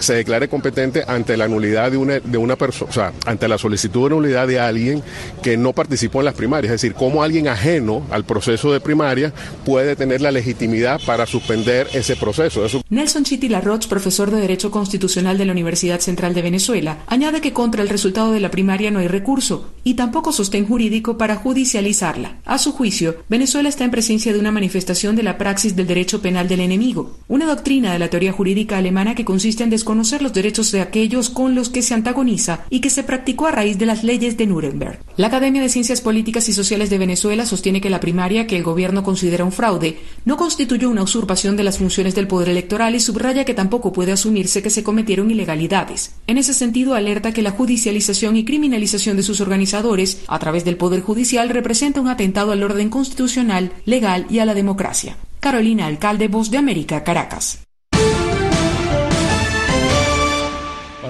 se 0.01 0.13
declare 0.13 0.47
competente 0.47 1.03
ante 1.09 1.30
la 1.37 1.49
nulidad 1.49 1.91
de 1.91 1.97
una, 1.97 2.21
de 2.21 2.39
una 2.39 2.57
persona, 2.57 2.91
o 2.91 2.93
sea, 2.93 3.13
ante 3.27 3.49
la 3.49 3.59
solicitud 3.59 4.09
de 4.09 4.15
nulidad 4.15 4.47
de 4.47 4.61
alguien 4.61 5.03
que 5.43 5.57
no 5.57 5.73
participó 5.73 6.21
en 6.21 6.27
las 6.27 6.35
primarias. 6.35 6.73
Es 6.73 6.83
decir, 6.83 6.95
cómo 6.95 7.23
alguien 7.23 7.49
ajeno 7.49 8.03
al 8.11 8.25
proceso 8.25 8.73
de 8.73 8.81
primaria 8.81 9.33
puede 9.65 9.97
tener 9.97 10.21
la 10.21 10.31
legitimidad 10.31 11.01
para 11.07 11.27
suspender 11.27 11.89
ese 11.93 12.17
proceso. 12.17 12.63
Nelson 12.89 13.25
Chiti 13.25 13.49
Larroch, 13.49 13.87
profesor 13.89 14.31
de 14.31 14.41
Derecho 14.41 14.71
Constitucional 14.71 15.39
de 15.39 15.45
la 15.45 15.53
Universidad 15.53 16.01
Central 16.01 16.35
de 16.35 16.43
Venezuela, 16.43 16.99
añade 17.07 17.41
que 17.41 17.53
contra 17.53 17.83
el 17.83 17.89
resultado 17.89 18.33
de 18.33 18.41
la 18.41 18.51
primaria 18.51 18.91
no 18.91 18.99
hay 18.99 19.09
recurso 19.09 19.71
y 19.85 19.95
tampoco 19.95 20.33
sostén 20.33 20.67
jurídico 20.67 21.19
para 21.19 21.37
judicializarla. 21.37 22.37
A 22.45 22.59
su 22.59 22.73
juicio, 22.73 23.17
Venezuela 23.29 23.69
está 23.69 23.85
en 23.85 23.91
presencia 23.91 24.33
de 24.33 24.39
una 24.39 24.53
manifestación 24.53 25.17
de 25.17 25.23
la 25.23 25.39
praxis 25.39 25.77
del 25.77 25.87
derecho 25.87 26.21
penal 26.23 26.49
del 26.49 26.61
enemigo, 26.61 27.19
una 27.29 27.47
doctrina 27.47 27.93
de 27.93 27.99
la 27.99 28.09
teoría 28.09 28.33
jurídica 28.33 28.79
alemana 28.79 29.15
que 29.15 29.25
consiste 29.25 29.63
en 29.63 29.71
desconocer 29.71 30.23
los 30.23 30.33
derechos 30.33 30.73
de 30.73 30.81
aquellos 30.81 31.20
con 31.29 31.55
los 31.55 31.69
que 31.69 31.83
se 31.83 31.93
antagoniza 31.93 32.65
y 32.71 32.81
que 32.81 32.89
se 32.89 33.03
practicó 33.03 33.47
a 33.47 33.51
raíz 33.51 33.77
de 33.77 33.87
las 33.87 34.05
leyes 34.05 34.39
de 34.39 34.47
Nuremberg. 34.47 35.01
La 35.17 35.27
Academia 35.27 35.61
de 35.61 35.69
Ciencias 35.69 36.01
Políticas 36.01 36.49
y 36.49 36.55
Sociales 36.55 36.89
de 36.89 36.99
Venezuela 36.99 37.45
sostiene 37.45 37.83
que 37.83 37.91
la 37.91 38.01
primaria, 38.01 38.47
que 38.47 38.57
el 38.57 38.63
gobierno 38.63 39.03
considera 39.03 39.45
un 39.45 39.53
fraude, 39.53 39.99
no 40.25 40.37
constituyó 40.37 40.89
una 40.89 41.03
usurpación 41.03 41.57
de 41.57 41.65
las 41.65 41.79
funciones 41.79 42.15
del 42.15 42.29
poder 42.29 42.49
electoral 42.49 42.95
y 42.95 43.01
subraya 43.01 43.45
que 43.45 43.55
tampoco 43.55 43.93
puede 43.93 44.13
asumirse 44.13 44.63
que 44.63 44.71
se 44.71 44.83
cometieron 44.83 45.31
ilegalidades. 45.31 46.15
En 46.27 46.39
ese 46.39 46.55
sentido, 46.55 46.95
alerta 46.95 47.33
que 47.33 47.43
la 47.43 47.51
judicialización 47.51 48.37
y 48.37 48.45
criminalización 48.45 49.17
de 49.17 49.23
sus 49.23 49.41
organizadores 49.41 50.23
a 50.29 50.39
través 50.39 50.65
del 50.65 50.77
Poder 50.77 51.03
Judicial 51.03 51.49
representa 51.49 52.01
un 52.01 52.09
atentado 52.09 52.53
al 52.53 52.63
orden 52.63 52.89
constitucional, 52.89 53.73
legal 53.85 54.27
y 54.31 54.39
a 54.39 54.45
la 54.45 54.55
democracia. 54.55 55.17
Carolina 55.41 55.87
Alcalde, 55.87 56.29
Voz 56.29 56.51
de 56.51 56.59
América, 56.59 57.03
Caracas. 57.03 57.61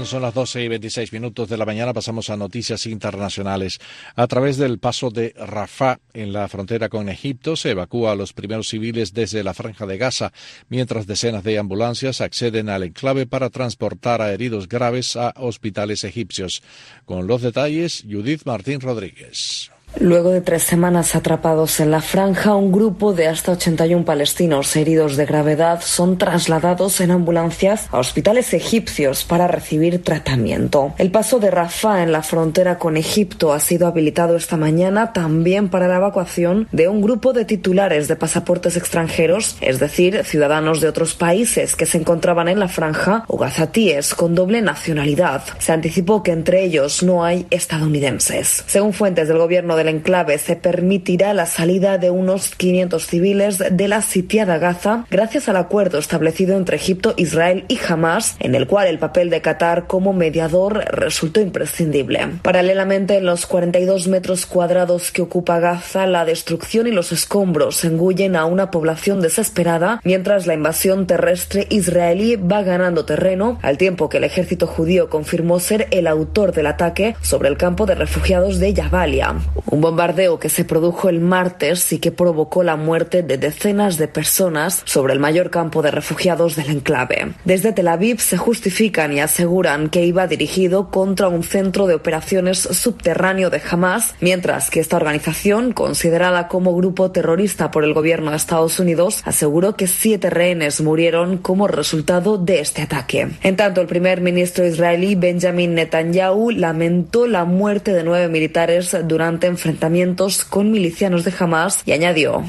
Son 0.07 0.23
las 0.23 0.35
12 0.35 0.65
y 0.65 0.69
26 0.69 1.13
minutos 1.13 1.49
de 1.49 1.57
la 1.57 1.67
mañana. 1.67 1.93
Pasamos 1.93 2.31
a 2.31 2.37
noticias 2.37 2.87
internacionales. 2.87 3.79
A 4.17 4.27
través 4.27 4.57
del 4.57 4.79
paso 4.79 5.11
de 5.11 5.35
Rafah 5.37 5.99
en 6.13 6.33
la 6.33 6.49
frontera 6.49 6.89
con 6.89 7.09
Egipto 7.09 7.57
se 7.57 7.71
evacúa 7.71 8.13
a 8.13 8.15
los 8.15 8.33
primeros 8.33 8.69
civiles 8.69 9.13
desde 9.15 9.43
la 9.43 9.55
franja 9.55 9.87
de 9.87 9.99
Gaza, 9.99 10.33
mientras 10.69 11.07
decenas 11.07 11.45
de 11.45 11.59
ambulancias 11.59 12.21
acceden 12.21 12.69
al 12.69 12.85
enclave 12.85 13.27
para 13.27 13.51
transportar 13.51 14.23
a 14.23 14.33
heridos 14.33 14.69
graves 14.69 15.17
a 15.17 15.35
hospitales 15.37 16.05
egipcios. 16.05 16.63
Con 17.05 17.27
los 17.27 17.43
detalles, 17.43 18.05
Judith 18.09 18.43
Martín 18.45 18.81
Rodríguez. 18.81 19.71
Luego 19.98 20.31
de 20.31 20.40
tres 20.40 20.62
semanas 20.62 21.16
atrapados 21.16 21.81
en 21.81 21.90
la 21.90 22.00
franja, 22.00 22.55
un 22.55 22.70
grupo 22.70 23.12
de 23.12 23.26
hasta 23.26 23.53
81 23.53 24.05
palestinos 24.05 24.74
heridos 24.76 25.16
de 25.16 25.26
gravedad 25.26 25.81
son 25.83 26.16
trasladados 26.16 27.00
en 27.00 27.11
ambulancias 27.11 27.88
a 27.90 27.98
hospitales 27.98 28.55
egipcios 28.55 29.24
para 29.24 29.48
recibir 29.48 30.03
tratamiento. 30.03 30.94
El 30.96 31.11
paso 31.11 31.40
de 31.40 31.50
Rafah 31.50 32.03
en 32.03 32.12
la 32.12 32.22
frontera 32.22 32.79
con 32.79 32.96
Egipto 32.96 33.53
ha 33.53 33.61
sido 33.61 33.87
habilitado 33.87 34.37
esta 34.37 34.57
mañana 34.57 35.12
también 35.12 35.68
para 35.68 35.88
la 35.88 35.96
evacuación 35.96 36.68
de 36.70 36.88
un 36.88 37.03
grupo 37.03 37.33
de 37.33 37.44
titulares 37.44 38.07
de 38.07 38.16
pasaportes 38.16 38.76
extranjeros, 38.76 39.57
es 39.61 39.81
decir, 39.81 40.24
ciudadanos 40.24 40.81
de 40.81 40.88
otros 40.88 41.14
países 41.14 41.74
que 41.74 41.87
se 41.87 41.98
encontraban 41.98 42.48
en 42.48 42.61
la 42.61 42.68
franja 42.68 43.24
o 43.26 43.37
gazatíes 43.37 44.14
con 44.14 44.35
doble 44.35 44.62
nacionalidad. 44.62 45.42
Se 45.59 45.72
anticipó 45.72 46.22
que 46.22 46.33
entre 46.33 46.62
ellos 46.62 47.03
no 47.03 47.24
hay 47.24 47.46
estadounidenses. 47.50 48.64
Según 48.66 48.92
fuentes 48.92 49.26
del 49.26 49.38
gobierno 49.38 49.80
del 49.81 49.88
enclave 49.88 50.37
se 50.37 50.57
permitirá 50.57 51.33
la 51.33 51.47
salida 51.47 51.97
de 51.97 52.11
unos 52.11 52.51
500 52.55 53.07
civiles 53.07 53.64
de 53.71 53.88
la 53.88 54.03
sitiada 54.03 54.59
Gaza 54.59 55.07
gracias 55.11 55.49
al 55.49 55.57
acuerdo 55.57 55.99
establecido 55.99 56.59
entre 56.59 56.77
Egipto, 56.77 57.14
Israel 57.16 57.64
y 57.69 57.79
Hamas, 57.88 58.37
en 58.40 58.55
el 58.55 58.66
cual 58.66 58.88
el 58.88 58.99
papel 58.99 59.31
de 59.31 59.40
Qatar 59.40 59.87
como 59.87 60.12
mediador 60.12 60.85
resultó 60.93 61.40
imprescindible. 61.40 62.29
Paralelamente, 62.43 63.16
en 63.16 63.25
los 63.25 63.47
42 63.47 64.09
metros 64.09 64.45
cuadrados 64.45 65.12
que 65.12 65.23
ocupa 65.23 65.61
Gaza, 65.61 66.07
la 66.07 66.27
destrucción 66.27 66.87
y 66.87 66.90
los 66.90 67.11
escombros 67.11 67.83
engullen 67.85 68.37
a 68.37 68.45
una 68.45 68.71
población 68.71 69.23
desesperada, 69.23 70.03
mientras 70.05 70.47
la 70.47 70.53
invasión 70.53 71.07
terrestre 71.07 71.66
israelí 71.71 72.37
va 72.37 72.62
ganando 72.62 73.07
terreno, 73.07 73.59
al 73.62 73.79
tiempo 73.79 74.11
que 74.11 74.19
el 74.19 74.25
ejército 74.25 74.66
judío 74.66 75.09
confirmó 75.09 75.59
ser 75.59 75.88
el 75.90 76.07
autor 76.07 76.53
del 76.53 76.66
ataque 76.66 77.16
sobre 77.23 77.49
el 77.49 77.57
campo 77.57 77.87
de 77.87 77.95
refugiados 77.95 78.59
de 78.59 78.75
Jabalia. 78.75 79.37
Un 79.70 79.80
bombardeo 79.80 80.40
que 80.40 80.48
se 80.48 80.64
produjo 80.64 81.09
el 81.09 81.20
martes 81.20 81.92
y 81.92 81.98
que 82.00 82.11
provocó 82.11 82.64
la 82.64 82.74
muerte 82.74 83.22
de 83.22 83.38
decenas 83.38 83.98
de 83.98 84.09
personas 84.09 84.83
sobre 84.85 85.12
el 85.12 85.20
mayor 85.20 85.50
campo 85.50 85.80
de 85.80 85.92
refugiados 85.92 86.56
del 86.56 86.70
enclave. 86.70 87.35
Desde 87.44 87.72
Tel 87.72 87.87
Aviv 87.87 88.20
se 88.20 88.37
justifican 88.37 89.12
y 89.12 89.20
aseguran 89.20 89.88
que 89.88 90.04
iba 90.04 90.26
dirigido 90.26 90.90
contra 90.90 91.28
un 91.28 91.44
centro 91.44 91.87
de 91.87 91.94
operaciones 91.94 92.59
subterráneo 92.59 93.48
de 93.48 93.62
Hamas, 93.70 94.14
mientras 94.20 94.70
que 94.70 94.80
esta 94.80 94.96
organización, 94.96 95.72
considerada 95.72 96.48
como 96.48 96.74
grupo 96.74 97.12
terrorista 97.12 97.70
por 97.70 97.85
el 97.85 97.94
gobierno 97.94 98.33
de 98.33 98.38
Estados 98.38 98.80
Unidos, 98.80 99.22
aseguró 99.24 99.76
que 99.76 99.87
siete 99.87 100.30
rehenes 100.30 100.80
murieron 100.80 101.38
como 101.38 101.68
resultado 101.68 102.38
de 102.38 102.61
este 102.61 102.83
ataque. 102.83 103.28
En 103.42 103.54
tanto, 103.54 103.80
el 103.80 103.87
primer 103.87 104.20
ministro 104.20 104.66
israelí 104.66 105.14
Benjamin 105.14 105.74
Netanyahu 105.74 106.50
lamentó 106.50 107.28
la 107.28 107.44
muerte 107.44 107.92
de 107.92 108.02
nueve 108.02 108.28
militares 108.28 108.96
durante 109.04 109.46
enfrentamientos 109.61 110.44
con 110.44 110.73
milicianos 110.73 111.25
de 111.25 111.35
Hamas 111.38 111.83
y 111.85 111.92
añadió: 111.92 112.42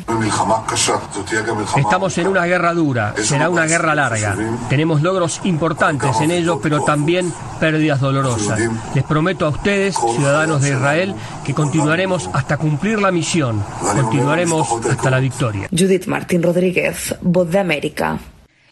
Estamos 1.75 2.17
en 2.17 2.27
una 2.27 2.45
guerra 2.45 2.73
dura, 2.73 3.13
será 3.21 3.49
una 3.49 3.65
guerra 3.65 3.95
larga. 3.95 4.35
Tenemos 4.69 5.01
logros 5.01 5.41
importantes 5.43 6.19
en 6.21 6.31
ello, 6.31 6.59
pero 6.61 6.83
también 6.83 7.31
pérdidas 7.59 7.99
dolorosas. 7.99 8.59
Les 8.95 9.03
prometo 9.03 9.45
a 9.45 9.49
ustedes, 9.49 9.95
ciudadanos 10.15 10.61
de 10.61 10.69
Israel, 10.69 11.15
que 11.43 11.53
continuaremos 11.53 12.29
hasta 12.33 12.57
cumplir 12.57 12.99
la 12.99 13.11
misión, 13.11 13.63
continuaremos 13.93 14.67
hasta 14.89 15.09
la 15.09 15.19
victoria. 15.19 15.67
Judith 15.71 16.07
Martín 16.07 16.41
Rodríguez, 16.41 17.15
Voz 17.21 17.49
de 17.51 17.59
América. 17.59 18.19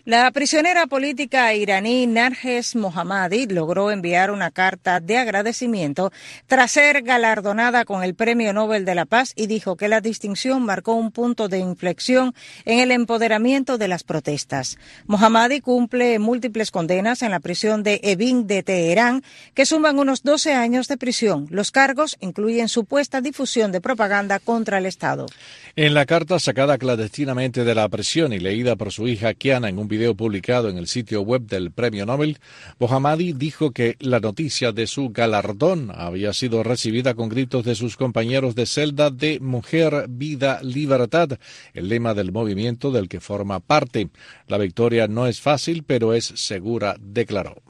La 0.10 0.32
prisionera 0.32 0.88
política 0.88 1.54
iraní 1.54 2.08
Narges 2.08 2.76
Mohammadi 2.76 3.46
logró 3.46 3.92
enviar 3.92 4.32
una 4.32 4.50
carta 4.50 5.00
de 5.00 5.20
agradecimiento 5.20 6.12
tras 6.48 6.72
ser 6.72 7.04
galardonada 7.04 7.86
con 7.86 8.04
el 8.04 8.16
Premio 8.16 8.52
Nobel 8.52 8.86
de 8.86 8.96
la 8.96 9.06
Paz 9.06 9.34
y 9.36 9.46
dijo 9.46 9.76
que 9.76 9.88
la 9.88 10.02
distinción 10.02 10.66
marcó 10.66 10.96
un 10.96 11.12
punto 11.12 11.48
de 11.48 11.60
inflexión 11.60 12.34
en 12.66 12.80
el 12.80 12.90
empoderamiento 12.90 13.78
de 13.78 13.88
las 13.88 14.04
protestas. 14.04 14.80
Mohammadi 15.06 15.62
cumple 15.62 16.18
múltiples 16.18 16.72
condenas 16.72 17.22
en 17.22 17.30
la 17.30 17.40
prisión 17.40 17.84
de 17.84 18.00
Evin 18.02 18.48
de 18.48 18.64
Teherán, 18.64 19.22
que 19.54 19.68
suman 19.68 20.00
unos 20.00 20.24
12 20.24 20.54
años 20.54 20.88
de 20.88 20.98
prisión. 20.98 21.46
Los 21.52 21.70
cargos 21.70 22.18
incluyen 22.20 22.68
supuesta 22.68 23.22
difusión 23.22 23.72
de 23.72 23.80
propaganda 23.80 24.40
contra 24.40 24.80
el 24.80 24.88
Estado. 24.88 25.28
En 25.76 25.94
la 25.94 26.08
carta 26.08 26.40
sacada 26.40 26.80
clandestinamente 26.80 27.64
de 27.64 27.76
la 27.76 27.88
prisión 27.90 28.34
y 28.34 28.40
leída 28.40 28.76
por 28.76 28.92
su 28.92 29.08
hija 29.08 29.36
Kiana 29.36 29.70
en 29.70 29.78
un 29.78 29.88
video 29.88 29.99
publicado 30.16 30.70
en 30.70 30.78
el 30.78 30.88
sitio 30.88 31.22
web 31.22 31.42
del 31.44 31.72
Premio 31.72 32.06
Nobel, 32.06 32.40
Mohammadi 32.80 33.34
dijo 33.34 33.72
que 33.72 33.96
la 34.00 34.20
noticia 34.20 34.72
de 34.72 34.88
su 34.88 35.10
galardón 35.10 35.92
había 35.94 36.34
sido 36.34 36.64
recibida 36.64 37.14
con 37.14 37.30
gritos 37.30 37.66
de 37.66 37.76
sus 37.76 37.98
compañeros 37.98 38.56
de 38.56 38.66
celda 38.66 39.10
de 39.12 39.40
Mujer, 39.40 40.06
Vida, 40.10 40.60
Libertad, 40.64 41.38
el 41.74 41.90
lema 41.90 42.14
del 42.14 42.32
movimiento 42.32 42.92
del 42.92 43.10
que 43.10 43.20
forma 43.20 43.60
parte. 43.60 44.10
La 44.48 44.58
victoria 44.58 45.08
no 45.08 45.28
es 45.28 45.42
fácil, 45.42 45.84
pero 45.84 46.14
es 46.14 46.26
segura, 46.26 46.96
declaró. 47.00 47.62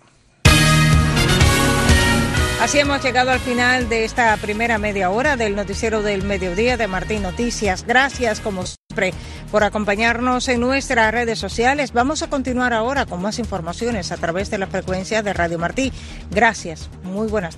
Así 2.61 2.77
hemos 2.77 3.01
llegado 3.01 3.31
al 3.31 3.39
final 3.39 3.87
de 3.87 4.03
esta 4.03 4.35
primera 4.35 4.77
media 4.77 5.09
hora 5.11 5.37
del 5.37 5.55
noticiero 5.55 6.01
del 6.01 6.23
mediodía 6.23 6.75
de 6.75 6.87
Martín 6.87 7.21
Noticias. 7.21 7.85
Gracias 7.87 8.41
como 8.41 8.65
siempre 8.65 9.13
por 9.51 9.63
acompañarnos 9.63 10.47
en 10.47 10.62
nuestras 10.62 11.12
redes 11.13 11.39
sociales. 11.39 11.93
Vamos 11.93 12.21
a 12.21 12.29
continuar 12.29 12.73
ahora 12.73 13.05
con 13.05 13.21
más 13.21 13.39
informaciones 13.39 14.12
a 14.12 14.17
través 14.17 14.49
de 14.49 14.57
la 14.57 14.67
frecuencia 14.67 15.23
de 15.23 15.33
Radio 15.33 15.59
Martí. 15.59 15.91
Gracias. 16.31 16.89
Muy 17.03 17.27
buenas 17.27 17.55
tardes. 17.55 17.57